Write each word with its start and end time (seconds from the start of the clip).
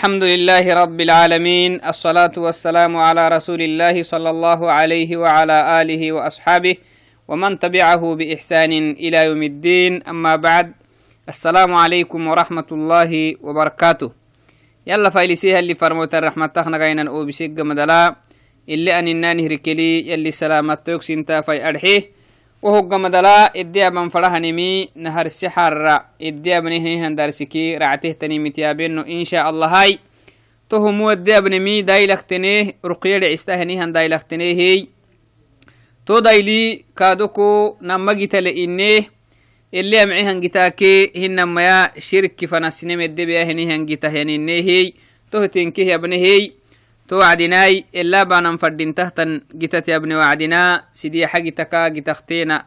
الحمد 0.00 0.24
لله 0.24 0.64
رب 0.82 0.98
العالمين 1.00 1.84
الصلاة 1.84 2.32
والسلام 2.32 2.96
على 2.96 3.28
رسول 3.36 3.60
الله 3.60 4.02
صلى 4.02 4.30
الله 4.30 4.60
عليه 4.72 5.10
وعلى 5.16 5.56
آله 5.80 6.12
وأصحابه 6.12 6.74
ومن 7.28 7.58
تبعه 7.58 8.02
بإحسان 8.14 8.72
إلى 8.96 9.18
يوم 9.28 9.42
الدين 9.42 9.92
أما 10.08 10.36
بعد 10.36 10.72
السلام 11.28 11.74
عليكم 11.74 12.20
ورحمة 12.28 12.68
الله 12.72 13.36
وبركاته. 13.44 14.10
يلا 14.86 15.10
فايلسيها 15.10 15.58
اللي 15.58 15.74
فرموت 15.74 16.14
الرحمة 16.14 16.46
تخنا 16.46 16.76
غينا 16.80 17.04
أو 17.10 17.24
بسيق 17.28 17.60
مدلا 17.60 18.16
اللي 18.68 18.98
أن 18.98 19.08
النانه 19.08 19.46
ركلي 19.52 20.08
يلي 20.08 20.30
سلامة 20.30 20.74
توكسنتا 20.74 21.40
في 21.40 21.68
أرحيه. 21.68 22.19
وهو 22.62 22.98
مدلا 22.98 23.56
إديا 23.56 23.88
من 23.88 24.08
فرهنمي 24.08 24.88
نهر 24.96 25.26
السحر. 25.26 26.00
إديا 26.22 26.60
بنهن 26.60 27.14
درسكي 27.14 27.76
رعته 27.76 28.12
تنيمتيابين 28.12 28.98
إن 28.98 29.24
شاء 29.24 29.50
الله 29.50 29.66
هاي. 29.66 29.98
تهم 30.70 31.00
ودي 31.00 31.38
ابنمي 31.38 31.82
دايلختنيه 31.82 32.74
رقية 32.84 33.32
عستهنيهن 33.32 33.92
دايلختنيه 33.92 34.54
هي. 34.54 34.86
تو 36.06 36.18
دايلي 36.18 36.84
كادوكو 36.96 37.76
نمجي 37.82 38.26
تلئنيه 38.26 39.10
اللي 39.74 40.02
أمعيهن 40.02 40.40
جتاكي 40.40 41.12
هنما 41.16 41.62
يا 41.62 41.90
شرك 41.98 42.44
فنسنم 42.44 43.00
الدبيا 43.00 43.42
هنيهن 43.44 43.86
جتاهنينيه 43.86 44.62
هي. 44.62 44.92
تو 45.32 45.44
تنكيه 45.44 45.94
ابنهي 45.94 46.52
توعدناي 47.10 47.84
إلا 47.94 48.22
بانا 48.22 48.56
فردين 48.56 48.94
تحتن 48.94 49.40
جتت 49.54 49.88
يا 49.88 49.96
ابن 49.96 50.12
وعدنا 50.12 50.84
سيدي 50.92 51.26
حقي 51.26 51.50
تكا 51.50 51.88
جتختينا 51.88 52.66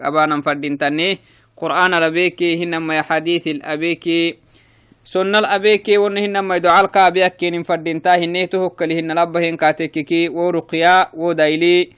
أبانا 0.00 0.40
فردين 0.40 0.78
تني. 0.78 1.18
قرآن 1.56 1.94
لبيكي 1.94 2.64
هنما 2.64 3.02
حديث 3.02 3.46
الأبيكي. 3.46 4.36
سنة 5.04 5.38
الأبيكي 5.38 5.98
ونهنما 5.98 6.56
يدعى 6.56 6.80
الكابيكي 6.80 7.50
نفردين 7.50 8.02
تاهنه 8.02 8.44
تهكلهن 8.44 9.08
لبهن 9.18 9.56
كاتككي 9.56 10.28
ورقيا 10.28 11.08
ودايلي 11.14 11.90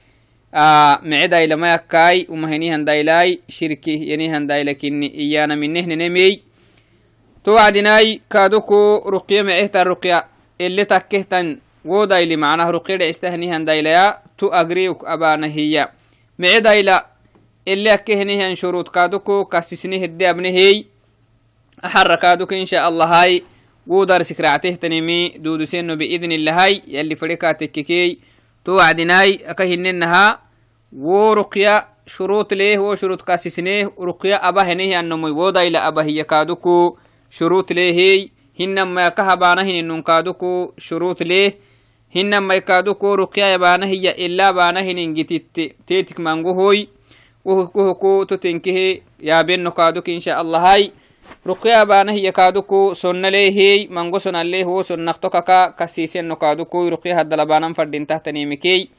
آه 0.53 0.99
معدا 1.03 1.43
إلى 1.43 1.55
ما 1.55 1.73
يكاي 1.73 2.27
ومهنيهن 2.29 2.85
دايلاي 2.85 3.39
شركي 3.49 3.95
ينيهن 4.11 4.47
دايلكني 4.47 5.15
إيانا 5.19 5.55
من 5.55 5.73
نهن 5.73 5.97
نمي. 5.97 6.41
توعدناي 7.45 8.21
كادوكو 8.29 9.09
رقيا 9.09 9.41
معيهتا 9.41 9.81
الرقيا 9.81 10.23
اللي 10.61 10.85
تكهتن 10.85 11.57
ودايلي 11.85 12.35
معناه 12.35 12.69
رقيد 12.69 13.01
استهنيهن 13.01 13.65
دايليا 13.65 14.17
تو 14.37 14.47
أجريوك 14.47 15.05
أبانا 15.05 15.47
هي 15.47 15.89
معي 16.39 16.59
دايلا 16.59 17.05
اللي 17.67 17.93
أكهنيهن 17.93 18.55
شروط 18.55 18.89
كادوكو 18.89 19.45
كاسسنيه 19.45 20.05
الدي 20.05 20.29
أبنهي 20.29 20.85
أحركادوك 21.85 22.53
إن 22.53 22.65
شاء 22.65 22.89
الله 22.89 23.05
هاي. 23.05 23.43
ودار 23.87 24.23
سكرعته 24.23 24.69
تنمي 24.69 25.29
دودو 25.29 25.65
سينو 25.65 25.95
بإذن 25.95 26.31
الله 26.31 26.63
هاي. 26.63 26.81
يلي 26.87 27.15
فريقاتك 27.15 27.71
كي 27.71 28.19
تو 28.65 28.71
وعدناي 28.71 29.39
أكهننها. 29.45 30.39
ورقيا 30.93 31.87
شروط 32.05 32.53
ليه 32.53 32.79
وشروط 32.79 33.21
كاسسنيه. 33.21 33.91
رقيا 33.99 34.49
أبا 34.49 34.61
هنيه 34.61 34.99
أنمي 34.99 35.29
ودايلا 35.29 35.87
hinama 42.13 42.55
ikaduko 42.55 43.15
ruqyaya 43.15 43.59
baana 43.59 43.85
hiya 43.85 44.15
ila 44.15 44.53
baana 44.53 44.81
hiningititte 44.81 45.75
tetik 45.85 46.19
mangohoy 46.19 46.87
wohukohoko 47.45 48.25
totenkehe 48.25 49.03
yaabeno 49.19 49.71
kaaduk 49.71 50.07
insha 50.07 50.37
allahai 50.37 50.91
ruqya 51.45 51.85
baana 51.85 52.11
hiya 52.11 52.31
kaaduko 52.31 52.95
sonnaleehey 52.95 53.87
mango 53.87 54.19
sonaleh 54.19 54.67
wo 54.67 54.83
sonnaktokaka 54.83 55.71
kasiiseno 55.79 56.35
kaaduko 56.35 56.89
ruqya 56.89 57.15
haddalabanan 57.15 57.73
fadintahtanimikey 57.73 58.89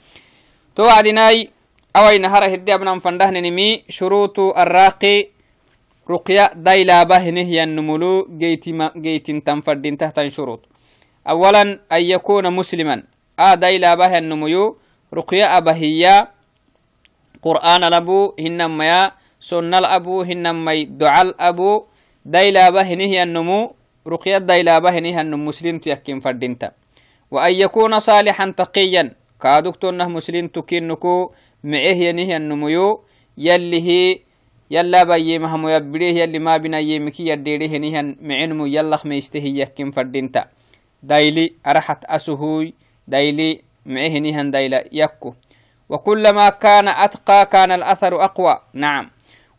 to 0.75 0.83
wacdinai 0.83 1.51
awaina 1.95 2.29
hara 2.33 2.49
hidde 2.49 2.73
abnan 2.73 3.01
fandahninimi 3.01 3.85
shurutu 3.89 4.57
arraqi 4.57 5.29
ruqya 6.09 6.51
dailabahinehyanumulu 6.57 8.27
geytintan 9.05 9.63
fadintahtan 9.63 10.31
shurut 10.31 10.72
أولا 11.29 11.63
أن 11.93 12.03
يكون 12.03 12.51
مسلما. 12.51 13.03
آدا 13.39 13.69
إلى 13.69 13.97
به 13.97 14.19
النميو. 14.19 14.77
رقيا 15.15 15.59
أبهيا 15.59 16.29
قرآن 17.43 17.85
الأبو 17.85 18.35
هنما 18.41 18.85
يا 18.85 19.01
سنة 19.41 19.79
الأبو 19.79 20.23
هنما 20.23 20.73
دعاء 20.97 21.23
الأبو 21.23 21.85
دايلا 22.25 22.71
به 22.71 22.89
نهي 22.95 23.23
النمو. 23.23 23.75
رقيا 24.07 24.39
دايلا 24.39 24.79
به 24.79 24.95
نهي 24.99 25.21
النمو. 25.21 25.53
مسلم 25.53 25.79
تيكين 25.79 26.21
فردينتا. 26.21 26.71
وأن 27.31 27.53
يكون 27.55 27.93
صالحا 27.99 28.55
تقيا. 28.57 29.13
كادوكتونه 29.43 30.09
مسلم 30.09 30.49
تكينكو 30.49 31.33
معه 31.65 31.99
ينهي 32.09 32.37
النميو. 32.37 33.05
يلي 33.39 33.81
هي. 33.83 34.19
يلا 34.71 35.05
بي 35.05 35.39
مهمو 35.39 35.69
يبريه. 35.69 36.25
يلي 36.25 36.39
ما 36.39 36.57
بنا 36.57 36.79
يمكي 36.79 37.27
يديريه 37.27 37.79
نهي 37.79 38.17
معنمو 38.23 38.67
يلا 38.67 38.97
خميسته 38.97 39.45
يكين 39.45 39.91
فردينتا. 39.91 40.62
دايلي 41.03 41.53
أرحت 41.67 42.05
أسهوي 42.05 42.75
دايلي 43.09 43.63
معهنها 43.87 44.43
دايلا 44.43 44.85
يكو. 44.93 45.35
وكلما 45.89 46.49
كان 46.49 46.89
أتقى 46.89 47.47
كان 47.47 47.71
الأثر 47.73 48.25
أقوى. 48.25 48.59
نعم. 48.73 49.11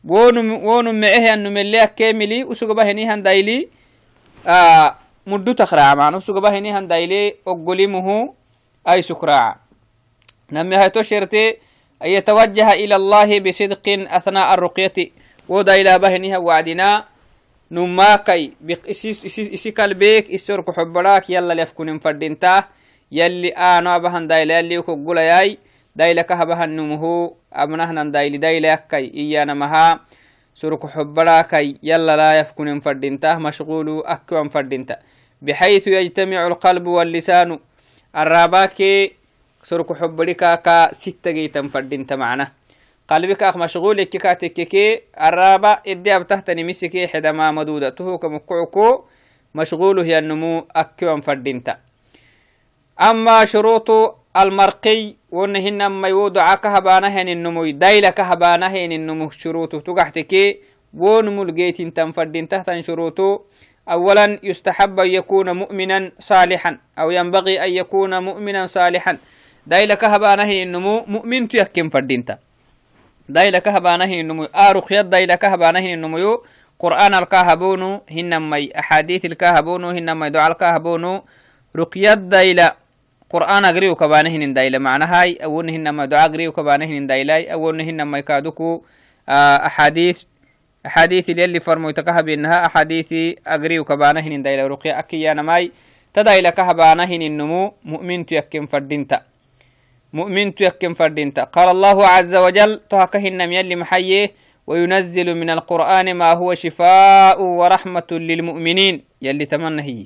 وونو 0.04 0.60
وونو 0.68 0.92
معه 0.92 1.34
أنه 1.34 1.50
مليا 1.50 1.86
كاملي 1.86 2.44
وسوق 2.44 2.82
هنيها 2.84 3.16
دايلي 3.16 3.68
آه 4.48 4.96
مدو 5.28 5.52
تخرع 5.52 5.96
معنا 5.96 6.18
وسوق 6.18 6.48
هنيها 6.48 6.80
دايلي 6.80 7.36
أقلمه 7.48 8.34
أي 8.90 9.02
سكراع 9.02 9.58
نمي 10.52 10.76
هاي 10.76 10.90
تشرتي 10.90 11.50
أن 12.04 12.10
يتوجه 12.10 12.74
إلى 12.74 12.96
الله 12.96 13.40
بصدق 13.40 13.86
أثناء 13.88 14.54
الرقية. 14.54 15.12
ودايلا 15.50 15.98
بهنها 15.98 16.38
وعدنا. 16.38 17.06
نماكي 17.74 18.54
isi 19.58 19.70
kalbeek 19.74 20.30
isorku 20.30 20.70
xobaraak 20.78 21.26
yala 21.34 21.58
lefkunin 21.58 21.98
fadinta 21.98 22.70
yalli 23.10 23.50
aano 23.50 23.90
abahan 23.90 24.30
dayla 24.30 24.62
yalli 24.62 24.78
kogulayay 24.86 25.58
dayla 25.98 26.22
kahabahanumuhu 26.30 27.34
abnahnan 27.50 28.14
dayli 28.14 28.38
daylayakkay 28.38 29.10
iyanamaha 29.10 30.06
surku 30.54 30.86
xobaraakay 30.86 31.82
yala 31.82 32.14
laa 32.14 32.38
yafkunin 32.46 32.78
fadinta 32.86 33.42
mashغulu 33.42 34.06
akiwan 34.06 34.54
fadinta 34.54 35.02
بحيث 35.44 35.88
يجتمع 35.88 36.48
القلب 36.48 36.88
واللسان 36.88 37.60
الراباكي 38.16 39.12
سرك 39.64 39.90
حبري 39.94 40.34
كاكا 40.34 40.94
ستة 40.96 41.32
جيتا 41.32 41.68
فردين 41.68 42.08
معنا 42.12 42.52
قلبك 43.08 43.44
أخ 43.44 43.58
مشغول 43.58 44.04
كاتككي 44.04 45.02
الرابع 45.22 45.82
إدي 45.88 46.16
أبتهتني 46.16 46.64
مسكي 46.64 47.08
حدما 47.08 47.52
مدودة. 47.52 47.90
تهوك 47.90 48.26
مكعكو 48.26 49.04
مشغول 49.56 50.00
هي 50.00 50.18
النمو 50.18 50.68
أكيوان 50.76 51.22
فردينتا 51.22 51.78
أما 53.02 53.46
شروط 53.46 53.90
المرقي 54.38 55.16
ونهن 55.32 55.86
ما 55.86 56.08
يودع 56.08 56.56
كهبانهن 56.56 57.28
النمو 57.30 57.66
دايلة 57.72 58.10
كهبانهن 58.10 58.92
النمو 58.92 59.30
شروط. 59.30 59.76
تقحتكي 59.76 60.60
ونمو 60.94 61.44
الجيت 61.44 61.82
تنفردين 61.82 62.48
تحت 62.48 62.80
شروطه 62.80 63.42
أولا 63.90 64.40
يستحب 64.44 65.00
أن 65.00 65.08
يكون 65.08 65.52
مؤمنا 65.52 66.12
صالحا 66.20 66.78
أو 67.00 67.12
ينبغي 67.12 67.64
أن 67.66 67.72
يكون 67.74 68.24
مؤمنا 68.24 68.66
صالحا. 68.66 69.18
دايلة 69.68 69.96
كهبانهن 69.96 70.62
النمو 70.62 71.06
مؤمن 71.08 71.48
تيكين 71.48 71.90
فردينتا. 71.90 72.38
دايلا 73.34 73.60
كهبانه 73.60 74.12
النمو 74.22 74.44
آرخ 74.44 74.92
يد 74.92 75.10
دايلا 75.10 75.36
كهبانه 75.36 75.86
النمو 75.94 76.44
قرآن 76.80 77.14
الكاهبونو 77.14 78.02
هنمي 78.12 78.80
أحاديث 78.80 79.26
الكاهبونو 79.26 79.90
هنمي 79.90 80.30
دعاء 80.30 80.52
الكاهبونو 80.52 81.24
رقيد 81.76 82.30
دايلا 82.30 82.76
قرآن 83.30 83.66
أقريو 83.66 83.96
كبانه 83.96 84.54
دايلا. 84.54 84.78
معنى 84.78 85.06
هاي 85.06 85.30
أول 85.44 85.70
هنما 85.70 86.06
دعاء 86.06 86.30
أقريو 86.30 86.52
كبانه 86.52 87.08
دايلا. 87.08 87.54
أول 87.54 87.82
هنما 87.82 88.18
يكادوكو 88.18 88.84
أحاديث 89.70 90.24
أحاديث 90.86 91.30
اللي 91.30 91.60
فرمو 91.60 91.90
يتكهب 91.90 92.30
إنها 92.30 92.66
أحاديث 92.66 93.10
أقريو 93.48 93.84
كبانه 93.84 94.28
دايلا. 94.46 94.68
رقيا 94.68 95.00
أكيانا 95.00 95.42
ماي 95.42 95.72
تدايلا 96.14 96.50
كهبانه 96.50 97.12
النمو 97.28 97.74
مؤمن 97.84 98.26
تيكين 98.26 98.66
فردينتا. 98.66 99.33
مؤمن 100.14 100.56
تيكن 100.56 100.94
فردينتا 100.94 101.44
قال 101.44 101.70
الله 101.70 102.08
عز 102.08 102.36
وجل 102.36 102.82
تهكهن 102.90 103.42
يلي 103.42 103.76
محيه 103.76 104.32
وينزل 104.68 105.36
من 105.36 105.50
القرآن 105.50 106.14
ما 106.14 106.34
هو 106.34 106.54
شفاء 106.54 107.42
ورحمة 107.42 108.10
للمؤمنين. 108.12 109.04
يلي 109.22 109.46
تمنى 109.46 109.82
هي. 109.82 110.06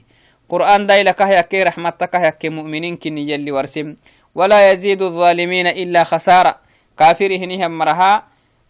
قرآن 0.50 0.88
داي 0.88 1.04
لك 1.04 1.22
يكي 1.22 1.64
رحمتك 1.64 2.14
يكي 2.16 2.50
مؤمنين 2.50 2.96
كن 2.98 3.18
يلي 3.18 3.52
ورسم. 3.52 3.96
ولا 4.36 4.72
يزيد 4.72 5.02
الظالمين 5.02 5.68
إلا 5.68 6.04
خسارة. 6.04 6.56
كافره 6.98 7.46
نهم 7.46 7.78
مرها 7.78 8.24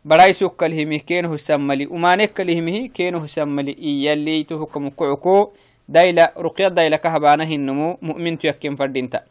براي 0.05 0.33
سك 0.33 0.63
الهمه 0.63 0.97
كينه 0.97 1.35
سملي. 1.35 1.85
ومانك 1.85 2.41
الهمه 2.41 2.87
كينه 2.87 3.25
سملي. 3.25 3.75
يلي 3.79 4.43
تهكم 4.43 4.89
كعكو. 4.89 5.53
دايلا 5.89 6.33
رقية 6.37 6.67
دايلا 6.67 6.97
كهبانه 6.97 7.47
النمو 7.47 7.97
مؤمن 8.01 8.39
تيكين 8.39 8.75
فردينتا 8.75 9.23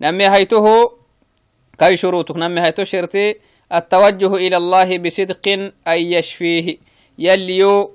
نمي 0.00 0.26
هيته 0.26 0.66
كاي 1.78 1.96
شروطك 1.96 2.36
نمي 2.36 2.60
هيتو 2.60 2.84
شرطي 2.84 3.34
التوجه 3.72 4.34
إلى 4.34 4.56
الله 4.56 4.98
بصدق 4.98 5.48
أن 5.88 5.98
يشفيه. 5.98 6.78
يليو 7.18 7.90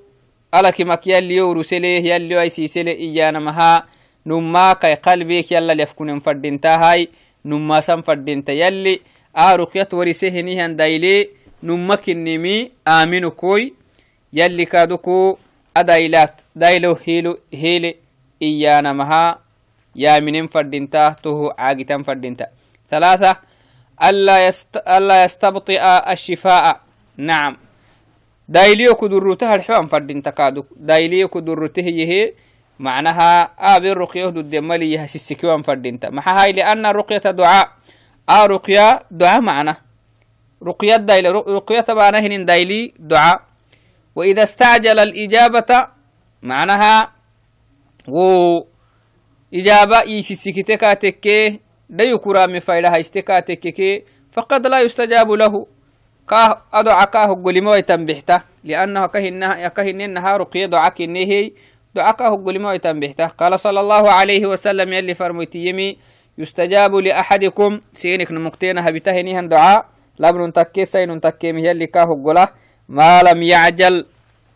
ألك 0.54 0.80
مك 0.80 1.06
يليو 1.06 1.52
رسله 1.52 1.88
يليو 1.88 2.40
أي 2.40 2.48
سيسله 2.48 2.92
إيانا 2.92 3.38
مها. 3.38 3.84
نما 4.26 4.72
كي 4.72 4.94
قلبك 4.94 5.52
يلا 5.52 5.72
ليفكون 5.72 6.18
فردينتا 6.18 6.76
هاي 6.76 7.08
نما 7.44 7.80
سم 7.80 8.02
فردينتا 8.02 8.52
يلي 8.52 9.00
آرقية 9.36 9.88
ورسه 9.92 10.40
نيهان 10.40 10.76
دايلي. 10.76 11.28
نما 11.62 11.94
كنمي 11.94 12.70
آمنو 12.88 13.30
كوي. 13.30 13.74
يلي 14.32 14.64
كادوكو 14.64 15.38
أدايلات. 15.76 16.34
دايلو 16.56 16.96
هيلو 17.04 17.38
هيلي 17.54 17.96
إيانا 18.42 18.92
مها. 18.92 19.38
يا 19.96 20.20
منين 20.20 20.46
فردينتا 20.46 21.16
تو 21.22 21.50
عاقتان 21.58 22.02
فردينتا 22.02 22.46
ثلاثة 22.90 23.36
ألا, 24.02 24.46
يست... 24.46 24.76
ألا 24.76 25.24
يستبطئ 25.24 25.80
الشفاء. 26.12 26.80
نعم. 27.16 27.56
دايليو 28.48 28.94
كدرته 28.94 29.54
الحوان 29.54 29.86
فردينتا 29.86 30.30
كادو 30.30 30.64
دايليو 30.76 31.28
كدرته 31.28 31.82
يهي 31.82 32.32
معناها 32.78 33.50
آبي 33.76 33.92
الرقية 33.92 34.26
ضد 34.26 34.56
مالي 34.56 34.92
يهسسكيوان 34.92 35.62
فردينتا 35.62 36.10
محا 36.10 36.42
هاي 36.42 36.52
لأن 36.52 36.86
الرقية 36.86 37.30
دعاء. 37.30 37.68
آ 38.28 38.46
دعاء 39.10 39.40
معنا. 39.40 39.76
رقية 40.62 40.96
دايلي 40.96 41.30
رقية 41.30 41.80
تبعنا 41.80 42.18
هن 42.18 42.44
دايلي 42.44 42.94
دعاء. 42.98 43.40
وإذا 44.14 44.42
استعجل 44.42 44.98
الإجابة 44.98 45.86
معناها 46.42 47.12
و 48.08 48.20
إجابة 49.54 50.02
يسسكتك 50.02 50.80
تكي 50.80 51.60
لا 51.90 52.04
يكرا 52.04 52.46
من 52.46 52.60
فايدة 52.60 52.88
هايستك 52.88 53.28
تكي 53.46 54.04
فقد 54.32 54.66
لا 54.66 54.80
يستجاب 54.80 55.30
له. 55.30 55.66
كاه 56.28 56.62
أدعى 56.72 57.06
كاه 57.06 57.26
قلما 57.26 57.76
يتنبحته 57.76 58.40
لأنه 58.64 59.06
كهنها 59.68 60.36
رقية 60.36 60.66
دعاء 60.66 60.90
كنهي 60.94 61.52
دعاء 61.94 62.14
كاه 62.14 62.30
قلما 62.46 62.74
يتنبحته 62.74 63.26
قال 63.26 63.60
صلى 63.60 63.80
الله 63.80 64.10
عليه 64.10 64.46
وسلم 64.46 64.92
يلي 64.92 65.14
فرميتي 65.14 65.58
يمي 65.58 65.96
يستجاب 66.38 66.94
لأحدكم 66.94 67.80
سينك 67.92 68.32
نمكتين 68.32 68.78
هبتهنيها 68.78 69.40
دعاء 69.40 69.86
لابن 70.18 70.52
تكي 70.52 70.84
سين 70.84 71.20
تكي 71.20 71.48
يلي 71.48 71.86
كاه 71.86 72.22
قله 72.26 72.48
ما 72.88 73.22
لم 73.22 73.42
يعجل 73.42 74.06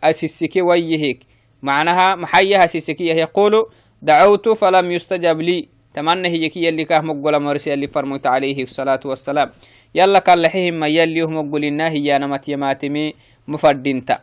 أسسكي 0.05 0.63
ويهيك. 0.63 1.21
معناها 1.63 2.15
محيها 2.15 2.67
سسكي 2.67 3.07
يقول 3.07 3.67
دعوت 4.03 4.49
فلم 4.49 4.93
يستجب 4.93 5.41
لي. 5.41 5.74
تمنى 5.94 6.28
هي 6.28 6.50
كي 6.50 6.64
يلي 6.64 6.86
كاه 6.86 7.02
مقول 7.02 7.40
مرسي 7.40 7.70
يلي 7.72 7.88
فرميت 7.88 8.28
عليه 8.28 8.64
الصلاة 8.64 9.00
والسلام 9.06 9.50
يلا 9.96 10.20
كان 10.20 10.40
لحيهم 10.42 10.74
ما 10.80 10.88
يلي 10.88 11.22
هم 11.22 11.36
مقولنا 11.38 11.90
هي 11.90 12.18
نمت 12.18 12.50
يماتمي 12.50 13.14
مفردينتا 13.48 14.20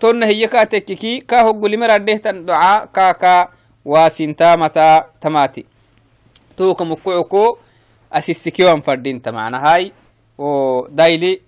تون 0.00 0.22
هي 0.22 0.46
كاتككي 0.46 1.20
كاه 1.20 1.42
قولي 1.52 1.76
مرده 1.76 2.30
دعاء 2.30 2.86
كاكا 2.94 3.48
واسنتا 3.84 4.56
متا 4.56 5.04
تماتي 5.20 5.64
توك 6.56 6.82
مكعكو 6.82 7.56
أسسكيوان 8.12 8.80
فردينتا 8.80 9.30
معنا 9.30 9.58
هاي 9.66 9.92
و 10.38 10.48
دايلي 10.86 11.40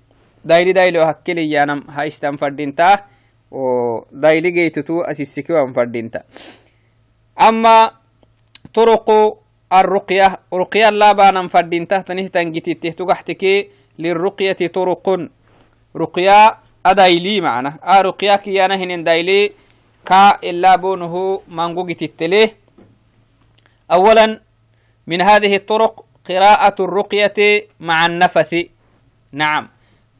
دايلي 0.44 0.72
دايلي 0.72 0.98
وهكلي 0.98 1.50
يانم 1.50 1.84
هاي 1.88 2.06
استان 2.06 2.36
فردينتا 2.36 3.04
و 3.50 3.60
دايلي 4.12 4.50
جيتتو 4.50 5.00
أسسكيوان 5.00 5.72
فردينتا 5.72 6.22
أما 7.40 7.90
طرق 8.74 9.08
الرقية 9.73 10.39
رقية 10.53 10.89
لا 10.89 11.11
بانا 11.11 11.47
فردين 11.47 11.87
تحت 11.87 12.11
نهتن 12.11 12.51
جتت 12.51 12.87
تحتك 12.87 13.67
للرقية 13.99 14.67
طرق 14.67 15.27
رقية 15.95 16.57
أدايلي 16.85 17.41
معنا. 17.41 17.79
آه 17.83 18.01
رقية 18.01 18.35
كيانا 18.35 18.75
هنين 18.75 19.03
دايلي. 19.03 19.51
كا 20.05 20.39
إلا 20.43 20.75
بونه 20.75 21.41
مانغو 21.47 21.85
جتت 21.85 22.55
أولا 23.91 24.41
من 25.07 25.21
هذه 25.21 25.55
الطرق 25.55 26.05
قراءة 26.29 26.83
الرقية 26.83 27.67
مع 27.79 28.05
النفث 28.05 28.55
نعم. 29.31 29.69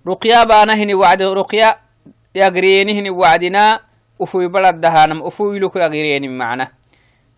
رقية 0.07 0.43
بأنا 0.43 0.73
هني 0.73 0.93
وعد 0.93 1.21
رقية 1.21 1.77
يقريني 2.35 2.99
هني 2.99 3.09
وعدنا. 3.09 3.79
أفوي 4.21 4.47
بلد 4.47 4.81
دهانم 4.81 5.23
أفوي 5.23 5.59
لك 5.59 5.75
يقريني 5.75 6.27
معنا. 6.27 6.80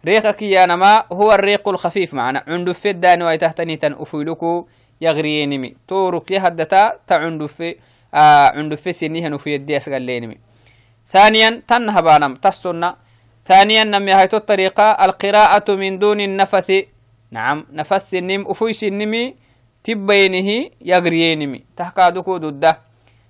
ريقك 0.05 0.41
يا 0.41 0.65
نما 0.65 1.03
هو 1.11 1.31
الريق 1.31 1.69
الخفيف 1.69 2.13
معنا. 2.13 2.43
عند 2.47 2.71
في 2.71 2.89
الدان 2.89 3.21
ويتهتني 3.21 3.75
تن 3.75 3.93
أفيلكو 3.99 4.67
يغرينمي 5.01 5.75
تورك 5.87 6.31
يهدتا 6.31 6.99
تعند 7.07 7.45
في 7.45 7.75
آه 8.13 8.47
عند 8.57 8.75
في 8.75 8.93
سنيها 8.93 9.29
نفي 9.29 9.55
الدي 9.55 9.77
أسقلينمي 9.77 10.37
ثانيا 11.07 11.61
تنها 11.67 12.01
بانم 12.01 12.35
تسنة. 12.35 12.95
ثانيا 13.45 13.83
نم 13.83 14.09
هيتو 14.09 14.37
الطريقة 14.37 14.83
القراءة 14.83 15.71
من 15.71 15.99
دون 15.99 16.19
النفث. 16.21 16.71
نعم 17.31 17.65
نفث 17.71 18.13
النم 18.13 18.47
أفويس 18.47 18.83
النمي 18.83 19.35
تبينه 19.83 20.69
يغرينمي 20.81 21.63
تحكادكو 21.77 22.37
ضده 22.37 22.79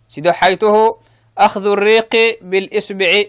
سيدو 0.07 0.31
حيته 0.31 0.97
أخذ 1.37 1.65
الريق 1.65 2.13
بالإسبع 2.41 3.23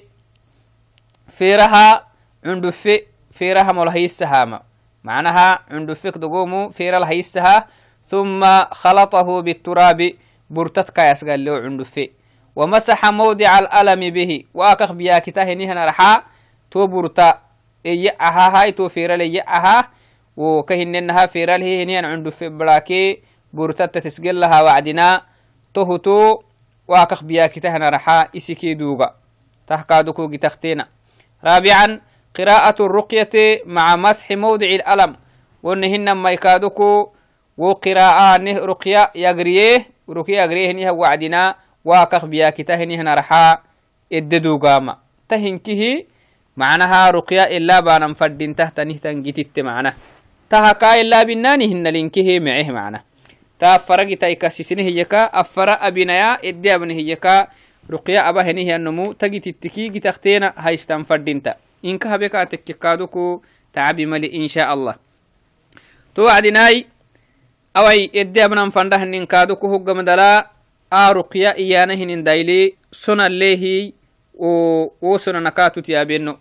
فيرها 1.29 2.07
عند 2.45 2.71
في 2.71 3.03
فيرها 3.35 3.73
ملهيسها 3.73 4.63
معناها 5.05 5.59
عند 5.71 5.93
فيك 5.93 6.19
دقومو 6.19 6.69
فيرا 6.69 6.99
لهيسها. 6.99 7.67
ثم 8.09 8.45
خلطه 8.71 9.41
بالتراب 9.41 10.13
برتتك 10.51 10.99
يسقال 10.99 11.45
له 11.45 11.57
عند 11.57 11.83
في. 11.83 12.11
ومسح 12.57 13.11
موضع 13.11 13.59
الألم 13.59 14.11
به. 14.11 14.45
وأكخ 14.55 14.93
بياكته 14.93 15.53
نهنا 15.53 15.85
رحا. 15.87 16.23
تو 16.71 16.87
برتا. 16.87 17.39
إيعها 17.87 18.61
هاي 18.61 18.73
تو 18.73 18.89
فيرا 18.89 19.17
ليعها 19.17 19.89
وكهننها 20.37 21.27
فيرا 21.27 21.57
له 21.57 21.83
هنيان 21.83 22.05
عند 22.05 22.29
في 22.29 22.49
براكي. 22.49 23.23
برتت 23.53 23.99
تسقل 23.99 24.41
لها 24.41 24.63
وعدنا. 24.63 25.23
تهتو 25.75 26.43
وأكخ 26.89 27.25
بياكته 27.25 27.79
نرحا. 27.79 28.29
إسكي 28.37 28.75
دوغا. 28.75 29.15
تحكادكو 29.67 30.29
جتختينا 30.29 30.89
رابعا 31.45 32.01
قراءة 32.35 32.79
الرقية 32.87 33.63
مع 33.67 33.97
مسح 33.97 34.31
موضع 34.31 34.67
الألم. 34.67 35.17
ونهن 35.63 36.13
ما 36.13 36.31
يكادوكو 36.31 37.09
وقراءة 37.59 38.37
رقية 38.43 39.11
يقريه 39.15 39.87
رقية 40.11 40.41
يقريه 40.43 40.73
نها 40.73 40.91
وعدنا 40.91 41.55
واكخ 41.85 42.25
بياكته 42.25 42.85
نها 42.85 43.15
رحا 43.15 43.59
إددو 44.13 44.59
قاما. 44.59 44.99
تهنكه 45.29 46.05
معناها 46.57 47.11
رقية 47.11 47.43
إلا 47.43 47.81
بانا 47.81 48.07
مفردين 48.07 48.57
تحت 48.57 48.81
نهتن 48.81 49.23
جتت 49.23 49.61
معنا. 49.61 49.95
تهكا 50.51 51.01
إلا 51.01 51.23
بناني 51.23 51.73
هن 51.73 51.89
لنكه 51.89 52.41
معه 52.41 52.71
معنا. 52.71 53.01
تا 53.59 53.79
فرق 53.79 54.19
تايكا 54.19 54.49
سيسنه 54.49 54.83
هيكا 54.83 55.23
أفرا 55.41 55.73
أبنايا 55.73 56.49
إدي 56.49 56.75
أبنه 56.75 56.95
هيكا 56.95 57.47
رقية 57.91 58.29
أبا 58.29 58.43
هنه 58.43 58.77
النمو 58.77 59.13
تجي 59.13 59.41
تتكي 59.41 59.89
جتختين 59.89 60.43
هايستان 60.57 61.03
فردين 61.85 61.91
inka 61.91 62.09
habeka 62.09 62.47
tekkekaduku 62.47 63.43
tacabi 63.73 64.07
mali 64.07 64.27
insha 64.27 64.69
allah 64.69 64.97
to 66.15 66.25
wacdinai 66.25 66.87
awai 67.75 68.09
edde 68.13 68.41
abnan 68.43 68.73
fandahninkaduku 68.73 69.69
hoggamadala 69.69 70.49
a 70.91 71.13
ruqya 71.13 71.57
iyana 71.61 71.95
hinin 71.95 72.25
daili 72.25 72.77
sonalehi 72.91 73.95
wo 74.35 75.19
sonanakatut 75.19 75.89
yabeno 75.89 76.41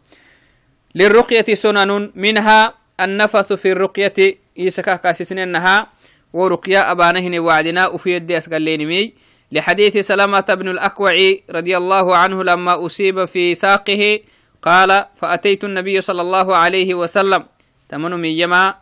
للرقية 0.95 1.53
سنن 1.57 2.11
منها 2.15 2.73
النفث 3.01 3.53
في 3.53 3.71
الرقية 3.71 4.37
يسكا 4.57 4.95
كاسسننها 4.95 5.87
ورقيا 6.33 6.91
أبانهن 6.91 7.39
وعدنا 7.39 7.87
وفي 7.87 8.09
يد 8.13 8.31
أسقلينمي 8.31 9.13
لحديث 9.51 9.97
سلامة 9.97 10.39
بن 10.53 10.67
الأكوع 10.69 11.13
رضي 11.49 11.77
الله 11.77 12.15
عنه 12.15 12.43
لما 12.43 12.85
أصيب 12.85 13.25
في 13.25 13.55
ساقه 13.55 14.19
قال 14.63 15.05
فأتيت 15.15 15.63
النبي 15.63 16.01
صلى 16.01 16.21
الله 16.21 16.57
عليه 16.57 16.93
وسلم. 16.93 17.45
تمن 17.89 18.11
من 18.11 18.29
يما 18.29 18.75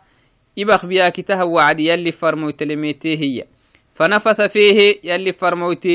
إبخ 0.58 0.86
بيا 0.86 1.08
كته 1.08 1.44
وعد 1.44 1.80
يلي 1.80 2.12
فرموت 2.12 2.62
لميتي 2.62 3.16
هي. 3.18 3.44
فنفث 3.94 4.40
فيه 4.40 5.00
يلي 5.04 5.32
فرموت. 5.32 5.88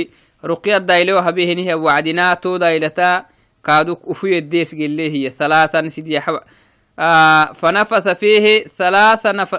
رقية 0.45 0.77
دايلو 0.77 1.17
هبيه 1.17 1.53
نهي 1.53 1.73
وعدنا 1.73 2.33
تو 2.33 2.57
دايلتا. 2.57 3.25
كادوك 3.63 4.01
أفوي 4.07 4.37
الديس 4.37 4.75
قل 4.75 4.99
هي. 4.99 5.29
ثلاثا 5.29 5.89
سيدي 5.89 6.19
حب 6.19 6.39
آه 6.99 7.45
فنفث 7.53 8.07
فيه 8.07 8.63
ثلاث 8.63 9.25
نف... 9.25 9.55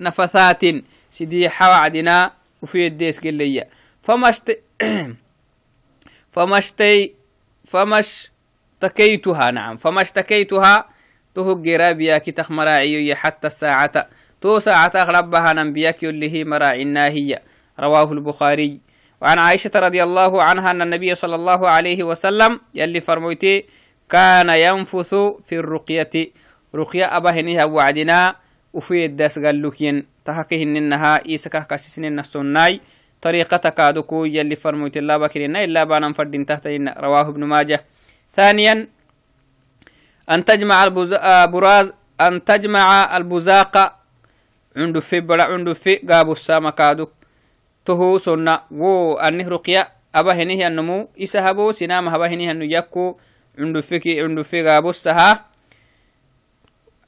نفثات. 0.00 0.62
سيدي 1.10 1.50
حوعدنا 1.50 2.32
وفي 2.62 2.86
الديس 2.86 3.20
قل 3.20 3.42
هي. 3.42 3.66
فمشت 4.02 4.58
فمشتي 6.32 7.14
فمش 7.64 8.29
اشتكيتها 8.80 9.50
نعم. 9.50 9.76
فما 9.76 10.02
اشتكيتها 10.02 10.84
تهو 11.34 11.54
جرابياك 11.54 12.24
تخمراعي 12.24 13.14
حتى 13.14 13.46
الساعة. 13.46 14.08
تو 14.40 14.58
ساعة 14.58 14.92
ربها 14.96 15.52
نبياك 15.52 16.04
اللي 16.04 16.30
هي 16.30 16.44
مراعينا 16.44 17.06
هي 17.06 17.40
رواه 17.80 18.12
البخاري. 18.12 18.80
وعن 19.20 19.38
عائشة 19.38 19.70
رضي 19.76 20.02
الله 20.02 20.42
عنها 20.42 20.70
أن 20.70 20.82
النبي 20.82 21.14
صلى 21.14 21.34
الله 21.34 21.68
عليه 21.68 22.04
وسلم 22.04 22.60
يلي 22.74 23.00
فرمويتي 23.00 23.64
كان 24.08 24.48
ينفث 24.48 25.14
في 25.44 25.52
الرقية. 25.52 26.32
رقية 26.74 27.16
أبهنها 27.16 27.64
وعدنا 27.64 28.36
وفي 28.72 29.04
الدس 29.04 29.38
قال 29.38 29.62
لكين 29.62 30.06
تحقهن 30.24 30.76
إنها 30.76 31.26
إيسكا 31.28 31.58
كاسسن 31.58 32.18
السناي. 32.18 32.80
طريقتك 33.20 33.80
أدكو 33.80 34.24
يلي 34.24 34.56
فرمويت 34.56 34.96
الله 34.96 35.16
بكرنا 35.16 35.64
إلا 35.64 35.84
بانا 35.84 36.12
فردين 36.12 36.46
تحت 36.46 36.66
رواه 36.96 37.28
ابن 37.28 37.44
ماجه. 37.44 37.84
ثانيا 38.32 38.88
أن 40.30 40.44
تجمع 40.44 40.84
البراز 40.84 41.92
أن 42.20 42.44
تجمع 42.44 43.16
البزاق 43.16 44.00
عنده 44.76 45.00
في 45.00 45.20
بلا 45.20 45.44
عنده 45.44 45.74
في 45.74 45.96
قابو 45.96 46.32
السامة 46.32 46.70
كادوك 46.70 47.12
تهو 47.86 48.18
سنة. 48.18 48.60
و 48.70 49.14
أنه 49.14 49.48
رقيا 49.48 49.88
أبا 50.14 50.32
هنيه 50.32 50.66
النمو. 50.66 51.08
إسهبو 51.22 51.70
سنام. 51.70 52.08
هبا 52.08 52.26
هنيه 52.26 52.50
النو 52.50 52.64
يكو 52.64 53.16
عنده 53.58 53.80
في 53.80 54.20
عنده 54.22 54.42
في 54.42 54.68
قابو 54.68 54.90
السها. 54.90 55.44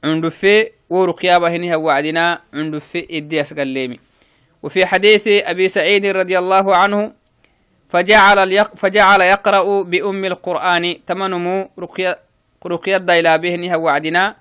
عنده 0.03 0.29
في. 0.29 0.71
ورقيا 0.89 1.35
أبا 1.35 1.49
هنيه 1.55 1.75
وعدنا. 1.75 2.41
عنده 2.53 2.79
في. 2.79 3.07
إدياس 3.17 3.53
قليمي 3.53 3.99
وفي 4.63 4.85
حديث 4.85 5.27
أبي 5.27 5.67
سعيد 5.67 6.05
رضي 6.05 6.39
الله 6.39 6.75
عنه 6.75 7.11
فجعل 7.93 8.65
فجعل 8.75 9.21
يقرأ 9.21 9.83
بأم 9.83 10.25
القرآن 10.25 11.05
تمنمو 11.05 11.69
رقيا 11.79 12.11
رقيا 12.65 12.97
دايلا 12.97 13.35
بهنها 13.35 13.75
وعدنا. 13.75 14.35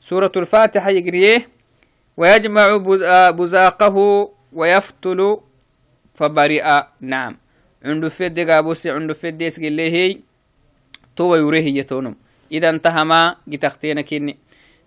سورة 0.00 0.32
الفاتحة 0.36 0.90
يقريه 0.90 1.48
ويجمع 2.16 2.66
بزاقه 3.30 3.96
ويفتل 4.52 5.20
فبرئ. 6.14 6.66
نعم. 7.00 7.32
عنده 7.84 8.08
فد 8.08 8.50
قابوسي 8.50 8.90
عنده 8.90 9.14
فد 9.14 9.42
يسقل 9.42 9.80
هي 9.80 10.18
تو 11.16 11.34
يريه 11.34 11.82
يتونم. 11.82 12.14
إذا 12.52 12.68
انتهى 12.70 13.04
ما 13.04 13.36
جتختين 13.48 14.00
كني 14.00 14.36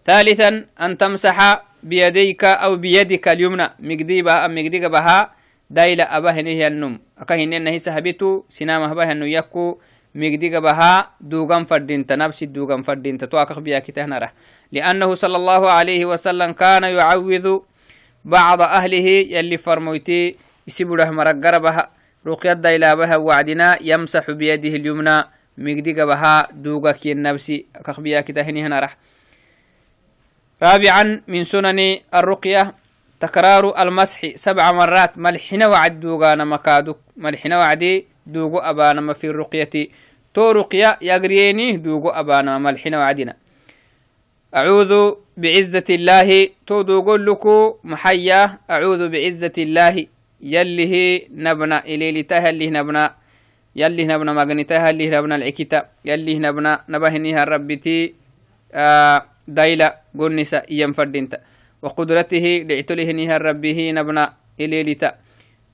ثالثا 0.05 0.65
أن 0.81 0.97
تمسح 0.97 1.63
بيديك 1.83 2.43
أو 2.43 2.75
بيدك 2.75 3.27
اليمنى. 3.27 3.67
مقديبا 3.79 4.45
أم 4.45 4.55
مقديك 4.55 4.83
بها 5.64 5.64
دايلا 5.70 6.16
أباه 6.16 6.40
نهي 6.40 6.66
النم 6.66 6.98
أكاهن 7.18 7.62
نهي 7.62 7.78
سهبتو 7.78 8.44
سنامه 8.48 8.94
بها 8.94 9.12
أنه 9.12 9.26
يكو 9.26 9.78
مقديك 10.14 10.54
بها 10.56 11.10
دوغم 11.20 11.64
فردين 11.64 12.06
تنبس 12.06 12.44
دوغم 12.44 12.82
فردين 12.82 13.18
تتواكخ 13.18 13.58
بيا 13.58 13.78
كتهنره 13.78 14.32
لأنه 14.72 15.14
صلى 15.14 15.36
الله 15.36 15.70
عليه 15.70 16.02
وسلم 16.06 16.52
كان 16.52 16.82
يعوذ 16.82 17.58
بعض 18.24 18.62
أهله 18.62 19.06
يلي 19.30 19.56
فرمويتي 19.56 20.36
يسيبوله 20.66 21.10
مرقر 21.10 21.58
بها 21.58 21.90
رقية 22.26 22.52
دايلا 22.52 22.94
بها 22.94 23.16
وعدنا 23.16 23.78
يمسح 23.82 24.30
بيده 24.30 24.68
اليمنى 24.68 25.18
مقديك 25.58 26.00
بها 26.00 26.48
دوغا 26.52 26.92
كي 26.92 27.12
النبسي 27.12 27.66
كخبيا 27.86 28.20
كتهني 28.20 28.66
هنا 28.66 28.80
رح 28.80 28.96
رابعا 30.62 31.22
من 31.28 31.42
سنن 31.44 31.98
الرقية 32.14 32.74
تكرار 33.19 33.81
المسح 33.81 34.35
سبع 34.35 34.71
مرات. 34.71 35.17
ملحنا 35.17 35.67
وعد 35.67 35.99
دوغانا 35.99 36.45
مكادو. 36.45 36.95
ملحنا 37.17 37.57
وعدي 37.57 38.05
دوغو 38.27 38.57
أبانا 38.57 39.13
في 39.13 39.27
الرقية. 39.27 39.89
تو 40.33 40.51
رقية 40.51 40.97
يقريني 41.01 41.77
دوغو 41.77 42.09
أبانا. 42.09 42.57
ملحنا 42.59 42.97
وعدنا. 42.99 43.33
أعوذ 44.55 44.91
بعزة 45.37 45.89
الله. 45.89 46.49
تو 46.67 46.81
دوغو 46.81 47.15
لكو 47.15 47.77
محيا. 47.83 48.57
أعوذ 48.69 49.09
بعزة 49.09 49.55
الله. 49.57 50.07
يليه 50.41 51.27
نبنا. 51.31 51.85
إلي 51.85 52.11
لتهله 52.11 52.69
نبنا. 52.69 53.15
يلي 53.75 54.05
نبنا 54.07 54.33
مغنتها 54.33 54.89
اللي 54.89 55.09
نبنا 55.09 55.35
العكتا 55.35 55.85
يلي 56.05 56.39
نبنا 56.39 56.87
نبهنيها 56.89 57.43
الربتي 57.43 58.13
آه 58.71 59.25
دايلا 59.47 59.99
قنسا 60.19 60.63
ينفردنت 60.69 61.41
وقدرته 61.85 62.65
لعتله 62.65 63.11
نها 63.13 63.37
ربه 63.37 63.91
نبنا 63.93 64.33
إليلتا 64.57 65.09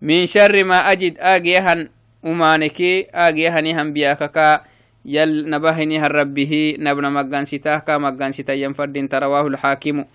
من 0.03 0.27
شر 0.27 0.63
ما 0.67 0.91
أجد 0.91 1.15
آجيها 1.19 1.87
أمانكي 2.25 3.07
آجيها 3.15 3.61
نهم 3.61 3.93
بياككا 3.93 4.61
يل 5.05 5.49
نبهنها 5.49 6.07
ربه 6.07 6.75
نبنا 6.79 7.09
مغان 7.09 7.45
ستاكا 7.45 7.97
مغان 7.97 8.31
ستا 8.31 8.53
ينفردنت 8.53 9.15
رواه 9.15 9.47
الحاكم. 9.47 10.05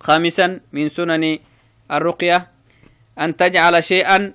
خامسا 0.00 0.60
من 0.72 0.88
سنن 0.88 1.38
الرقية 1.90 2.46
أن 3.18 3.36
تجعل 3.36 3.74
شيئا 3.82 4.32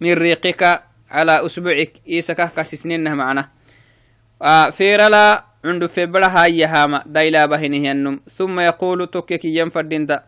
من 0.00 0.12
ريقك 0.12 0.82
على 1.10 1.46
أسبوعك. 1.46 1.92
إيسكا 2.08 2.46
كاسسنينه 2.56 3.14
معنا. 3.14 3.48
آه 5.64 5.68
فيرلا 5.68 5.74
عنdu 5.74 5.88
febra 5.88 6.28
hayahama 6.28 7.02
dailabahinihyanum 7.06 8.20
ثم 8.36 8.60
يقول 8.60 9.06
تكك 9.06 9.44
ينفردنت 9.44 10.22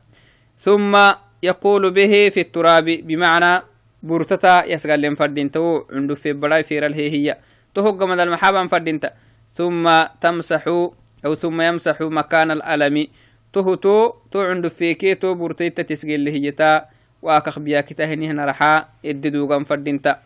ثم 0.58 0.96
يقول 1.42 1.90
به 1.90 2.28
في 2.28 2.40
التراب 2.40 2.84
بمعنى 2.84 3.62
برتتا 4.02 4.64
يسقل 4.64 5.16
فردنتو 5.16 5.84
عنdu 5.92 6.14
febra 6.14 6.60
فير 6.62 6.87
الهي 6.87 7.37
تهق 7.75 8.02
من 8.02 8.20
المحابا 8.20 8.66
فردنت 8.66 9.12
ثم 9.54 10.02
تمسح 10.20 10.68
أو 11.26 11.34
ثم 11.34 11.60
يمسح 11.60 12.00
مكان 12.00 12.50
الألم 12.50 13.06
تهتو 13.52 14.12
تو 14.32 14.42
عنdu 14.42 14.68
فيكي 14.68 15.14
تو 15.14 15.34
برتيتا 15.34 15.82
تسقل 15.82 16.28
هيتا 16.28 16.84
واكخ 17.22 17.58
بياكتهنهن 17.58 18.40
رحا 18.40 18.88
اددوغا 19.04 19.64
فردنت 19.64 20.16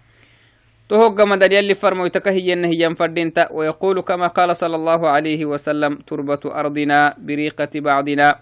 تهوغ 0.88 1.24
مدد 1.26 1.52
يلي 1.52 1.74
فرمويتك 1.74 2.28
هي 2.28 2.66
هي 2.66 2.94
فردينتا 2.94 3.52
ويقول 3.52 4.00
كما 4.00 4.26
قال 4.26 4.56
صلى 4.56 4.76
الله 4.76 5.08
عليه 5.08 5.44
وسلم 5.44 5.94
تربة 5.94 6.40
أرضنا 6.44 7.14
بريقة 7.18 7.68
بعضنا. 7.74 8.38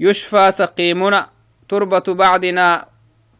يشفى 0.00 0.50
سقيمنا 0.50 1.28
تربة 1.68 2.14
بعضنا 2.14 2.86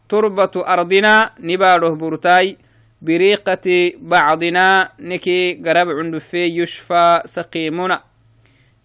تربة 0.09 0.51
أرضنا 0.55 1.31
نباله 1.39 1.89
برتاي 1.95 2.57
بريقة 3.01 3.91
بعضنا 3.97 4.89
نكي 4.99 5.53
قرب 5.65 5.89
عند 5.89 6.17
في 6.17 6.45
يشفى 6.45 7.21
سقيمنا. 7.25 8.01